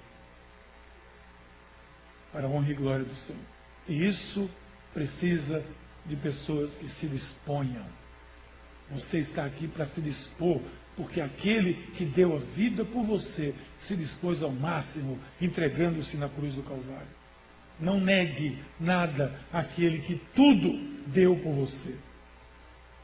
para 2.32 2.48
a 2.48 2.50
honra 2.50 2.72
e 2.72 2.74
glória 2.74 3.06
do 3.06 3.16
Senhor. 3.16 3.42
E 3.88 4.06
isso 4.06 4.50
precisa 4.94 5.64
de 6.06 6.16
pessoas 6.16 6.76
que 6.76 6.88
se 6.88 7.08
disponham. 7.08 7.86
Você 8.90 9.20
está 9.20 9.46
aqui 9.46 9.68
para 9.68 9.86
se 9.86 10.02
dispor, 10.02 10.62
porque 10.96 11.22
aquele 11.22 11.74
que 11.94 12.06
deu 12.06 12.36
a 12.36 12.40
vida 12.40 12.84
por 12.84 13.04
você 13.04 13.54
se 13.80 13.96
dispôs 13.96 14.44
ao 14.44 14.52
máximo, 14.52 15.20
entregando-se 15.40 16.18
na 16.18 16.30
cruz 16.30 16.56
do 16.56 16.64
Calvário. 16.64 17.08
Não 17.80 18.00
negue 18.00 18.62
nada 18.80 19.40
àquele 19.52 20.00
que 20.00 20.22
tudo 20.36 20.72
deu 21.08 21.36
por 21.38 21.54
você. 21.54 21.96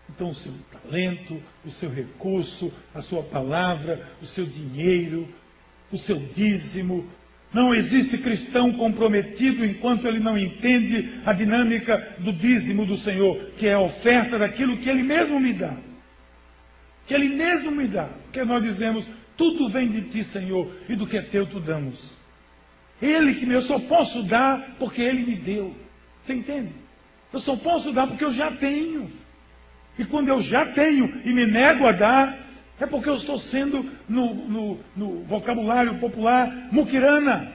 Então, 0.10 0.34
seu 0.34 0.54
talento, 0.88 1.42
o 1.66 1.70
seu 1.70 1.90
recurso, 1.90 2.72
a 2.96 3.02
sua 3.02 3.22
palavra, 3.22 4.10
o 4.22 4.26
seu 4.26 4.46
dinheiro, 4.46 5.28
o 5.92 5.98
seu 5.98 6.18
dízimo. 6.18 7.06
Não 7.54 7.74
existe 7.74 8.18
cristão 8.18 8.74
comprometido 8.74 9.66
enquanto 9.66 10.08
ele 10.08 10.20
não 10.20 10.38
entende 10.38 11.22
a 11.26 11.34
dinâmica 11.34 12.16
do 12.20 12.32
dízimo 12.34 12.86
do 12.86 12.98
Senhor, 12.98 13.52
que 13.58 13.68
é 13.68 13.74
a 13.74 13.80
oferta 13.80 14.38
daquilo 14.38 14.78
que 14.78 14.90
ele 14.90 15.04
mesmo 15.04 15.40
me 15.40 15.54
dá. 15.54 15.76
Que 17.06 17.14
ele 17.14 17.30
mesmo 17.30 17.72
me 17.72 17.88
dá. 17.88 18.10
Porque 18.24 18.44
nós 18.44 18.64
dizemos, 18.64 19.08
tudo 19.36 19.70
vem 19.70 19.88
de 19.88 20.02
ti, 20.04 20.24
Senhor, 20.24 20.70
e 20.90 20.96
do 20.96 21.08
que 21.08 21.18
é 21.18 21.22
teu 21.22 21.46
tu 21.46 21.60
damos. 21.60 22.18
Ele 23.02 23.36
que 23.36 23.50
eu 23.50 23.62
só 23.62 23.80
posso 23.80 24.24
dar 24.24 24.76
porque 24.80 25.02
ele 25.02 25.24
me 25.24 25.36
deu. 25.36 25.76
Você 26.24 26.34
entende? 26.34 26.74
Eu 27.32 27.40
só 27.40 27.56
posso 27.56 27.94
dar 27.94 28.08
porque 28.08 28.26
eu 28.26 28.32
já 28.32 28.52
tenho. 28.52 29.12
E 29.98 30.06
quando 30.06 30.30
eu 30.30 30.42
já 30.42 30.66
tenho 30.66 31.22
e 31.26 31.34
me 31.34 31.46
nego 31.46 31.88
a 31.88 31.92
dar, 31.92 32.38
é 32.80 32.86
porque 32.86 33.10
eu 33.10 33.16
estou 33.16 33.40
sendo, 33.40 33.90
no, 34.08 34.34
no, 34.34 34.80
no 34.96 35.24
vocabulário 35.24 35.96
popular, 35.96 36.70
muquirana. 36.72 37.52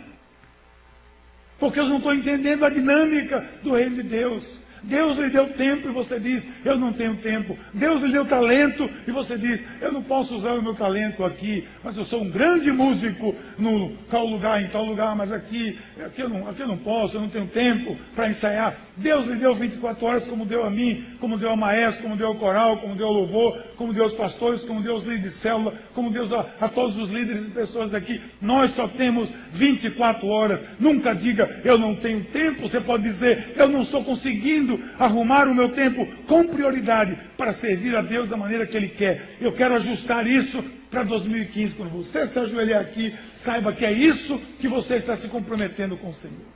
Porque 1.59 1.79
eu 1.79 1.87
não 1.87 1.99
estou 1.99 2.13
entendendo 2.13 2.65
a 2.65 2.71
dinâmica 2.71 3.49
do 3.63 3.75
reino 3.75 3.97
de 3.97 4.03
Deus. 4.03 4.61
Deus 4.83 5.19
lhe 5.19 5.31
deu 5.31 5.49
tempo 5.49 5.89
e 5.89 5.93
você 5.93 6.19
diz, 6.19 6.47
eu 6.65 6.77
não 6.77 6.93
tenho 6.93 7.17
tempo. 7.17 7.57
Deus 7.73 8.03
lhe 8.03 8.13
deu 8.13 8.25
talento 8.25 8.91
e 9.07 9.11
você 9.11 9.37
diz, 9.39 9.65
eu 9.81 9.93
não 9.93 10.03
posso 10.03 10.37
usar 10.37 10.53
o 10.55 10.63
meu 10.63 10.75
talento 10.75 11.25
aqui, 11.25 11.67
mas 11.83 11.97
eu 11.97 12.05
sou 12.05 12.23
um 12.23 12.31
grande 12.31 12.71
músico 12.73 13.35
no 13.59 13.91
tal 14.11 14.27
lugar, 14.27 14.63
em 14.63 14.69
tal 14.69 14.85
lugar, 14.85 15.15
mas 15.15 15.33
aqui, 15.33 15.79
aqui 16.05 16.23
eu 16.23 16.29
não, 16.29 16.49
aqui 16.49 16.63
eu 16.63 16.69
não 16.69 16.77
posso, 16.77 17.17
eu 17.17 17.21
não 17.21 17.29
tenho 17.29 17.47
tempo 17.47 17.97
para 18.15 18.29
ensaiar. 18.29 18.77
Deus 18.97 19.27
lhe 19.27 19.37
deu 19.37 19.55
24 19.55 20.05
horas 20.05 20.27
como 20.27 20.45
deu 20.45 20.65
a 20.65 20.71
mim, 20.71 21.05
como 21.19 21.39
deu 21.39 21.51
ao 21.51 21.57
maestro, 21.57 22.03
como 22.03 22.17
deu 22.17 22.27
ao 22.29 22.35
coral, 22.35 22.79
como 22.79 22.95
deu 22.95 23.07
ao 23.07 23.13
louvor, 23.13 23.59
como 23.77 23.93
deu 23.93 24.05
aos 24.05 24.15
pastores, 24.15 24.65
como 24.65 24.83
deu 24.83 24.95
aos 24.95 25.05
líderes 25.05 25.23
de 25.23 25.31
célula, 25.31 25.75
como 25.95 26.11
deu 26.11 26.23
a, 26.39 26.47
a 26.61 26.69
todos 26.69 26.99
os 26.99 27.11
líderes 27.11 27.47
e 27.47 27.51
pessoas 27.51 27.91
daqui. 27.91 28.21
Nós 28.41 28.73
só 28.73 28.87
temos 28.87 29.29
24 29.51 30.27
horas. 30.27 30.61
Nunca 30.79 31.15
diga, 31.15 31.61
eu 31.65 31.79
não 31.79 31.95
tenho 31.95 32.23
tempo. 32.25 32.69
Você 32.69 32.81
pode 32.81 33.03
dizer, 33.03 33.55
eu 33.57 33.69
não 33.69 33.83
estou 33.83 34.05
conseguindo 34.05 34.72
arrumar 34.99 35.49
o 35.49 35.55
meu 35.55 35.71
tempo 35.71 36.07
com 36.27 36.47
prioridade 36.47 37.19
para 37.37 37.53
servir 37.53 37.97
a 37.97 38.03
Deus 38.03 38.29
da 38.29 38.37
maneira 38.37 38.67
que 38.67 38.77
Ele 38.77 38.89
quer. 38.89 39.37
Eu 39.41 39.53
quero 39.53 39.75
ajustar 39.75 40.27
isso 40.27 40.63
para 40.91 41.03
2015. 41.03 41.75
Quando 41.75 41.91
você 41.91 42.27
se 42.27 42.39
ajoelhar 42.39 42.81
aqui, 42.81 43.15
saiba 43.35 43.73
que 43.73 43.85
é 43.85 43.93
isso 43.93 44.39
que 44.61 44.69
você 44.69 44.97
está 44.97 45.17
se 45.17 45.29
comprometendo 45.29 45.97
com 45.97 46.11
o 46.11 46.15
Senhor. 46.15 46.53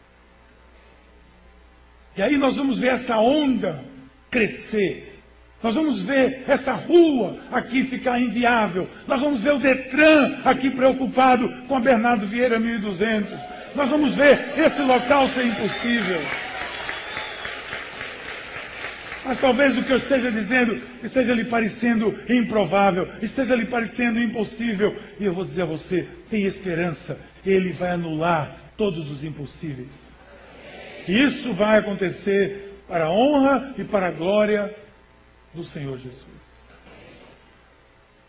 E 2.17 2.23
aí 2.23 2.37
nós 2.37 2.57
vamos 2.57 2.79
ver 2.79 2.89
essa 2.89 3.19
onda 3.19 3.85
crescer. 4.31 5.21
Nós 5.63 5.75
vamos 5.75 6.03
ver 6.03 6.45
essa 6.47 6.73
rua 6.73 7.39
aqui 7.51 7.83
ficar 7.83 8.21
inviável. 8.21 8.89
Nós 9.07 9.21
vamos 9.21 9.43
ver 9.43 9.55
o 9.55 9.59
Detran 9.59 10.37
aqui 10.45 10.71
preocupado 10.71 11.49
com 11.67 11.77
a 11.77 11.81
Bernardo 11.81 12.27
Vieira 12.27 12.59
1200. 12.59 13.33
Nós 13.75 13.91
vamos 13.91 14.15
ver 14.15 14.55
esse 14.57 14.81
local 14.83 15.29
ser 15.29 15.47
impossível. 15.47 16.21
Mas 19.27 19.41
talvez 19.41 19.77
o 19.77 19.83
que 19.83 19.91
eu 19.91 19.97
esteja 19.97 20.31
dizendo 20.31 20.81
esteja 21.03 21.35
lhe 21.35 21.45
parecendo 21.45 22.17
improvável, 22.29 23.09
esteja 23.21 23.57
lhe 23.57 23.67
parecendo 23.67 24.21
impossível. 24.21 24.97
E 25.19 25.25
eu 25.25 25.35
vou 25.35 25.45
dizer 25.45 25.63
a 25.63 25.67
você: 25.67 26.09
tem 26.31 26.45
esperança, 26.45 27.19
ele 27.45 27.73
vai 27.73 27.91
anular 27.91 28.57
todos 28.77 29.11
os 29.11 29.25
impossíveis. 29.25 30.17
Isso 31.09 31.53
vai 31.53 31.79
acontecer 31.79 32.83
para 32.87 33.07
a 33.07 33.11
honra 33.11 33.75
e 33.77 33.83
para 33.83 34.07
a 34.07 34.11
glória 34.13 34.73
do 35.53 35.65
Senhor 35.65 35.97
Jesus. 35.99 36.25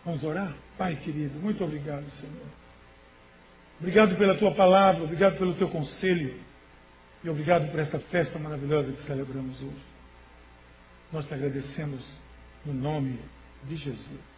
Vamos 0.04 0.24
orar? 0.24 0.52
Pai 0.80 0.96
querido, 0.96 1.40
muito 1.40 1.64
obrigado, 1.64 2.10
Senhor. 2.10 2.34
Obrigado 3.80 4.16
pela 4.16 4.34
tua 4.34 4.52
palavra, 4.52 5.04
obrigado 5.04 5.38
pelo 5.38 5.54
teu 5.54 5.70
conselho 5.70 6.34
e 7.24 7.30
obrigado 7.30 7.70
por 7.70 7.80
essa 7.80 8.00
festa 8.00 8.40
maravilhosa 8.40 8.92
que 8.92 9.02
celebramos 9.02 9.62
hoje. 9.62 9.87
Nós 11.12 11.28
te 11.28 11.34
agradecemos 11.34 12.22
no 12.66 12.74
nome 12.74 13.20
de 13.64 13.78
Jesus. 13.78 14.37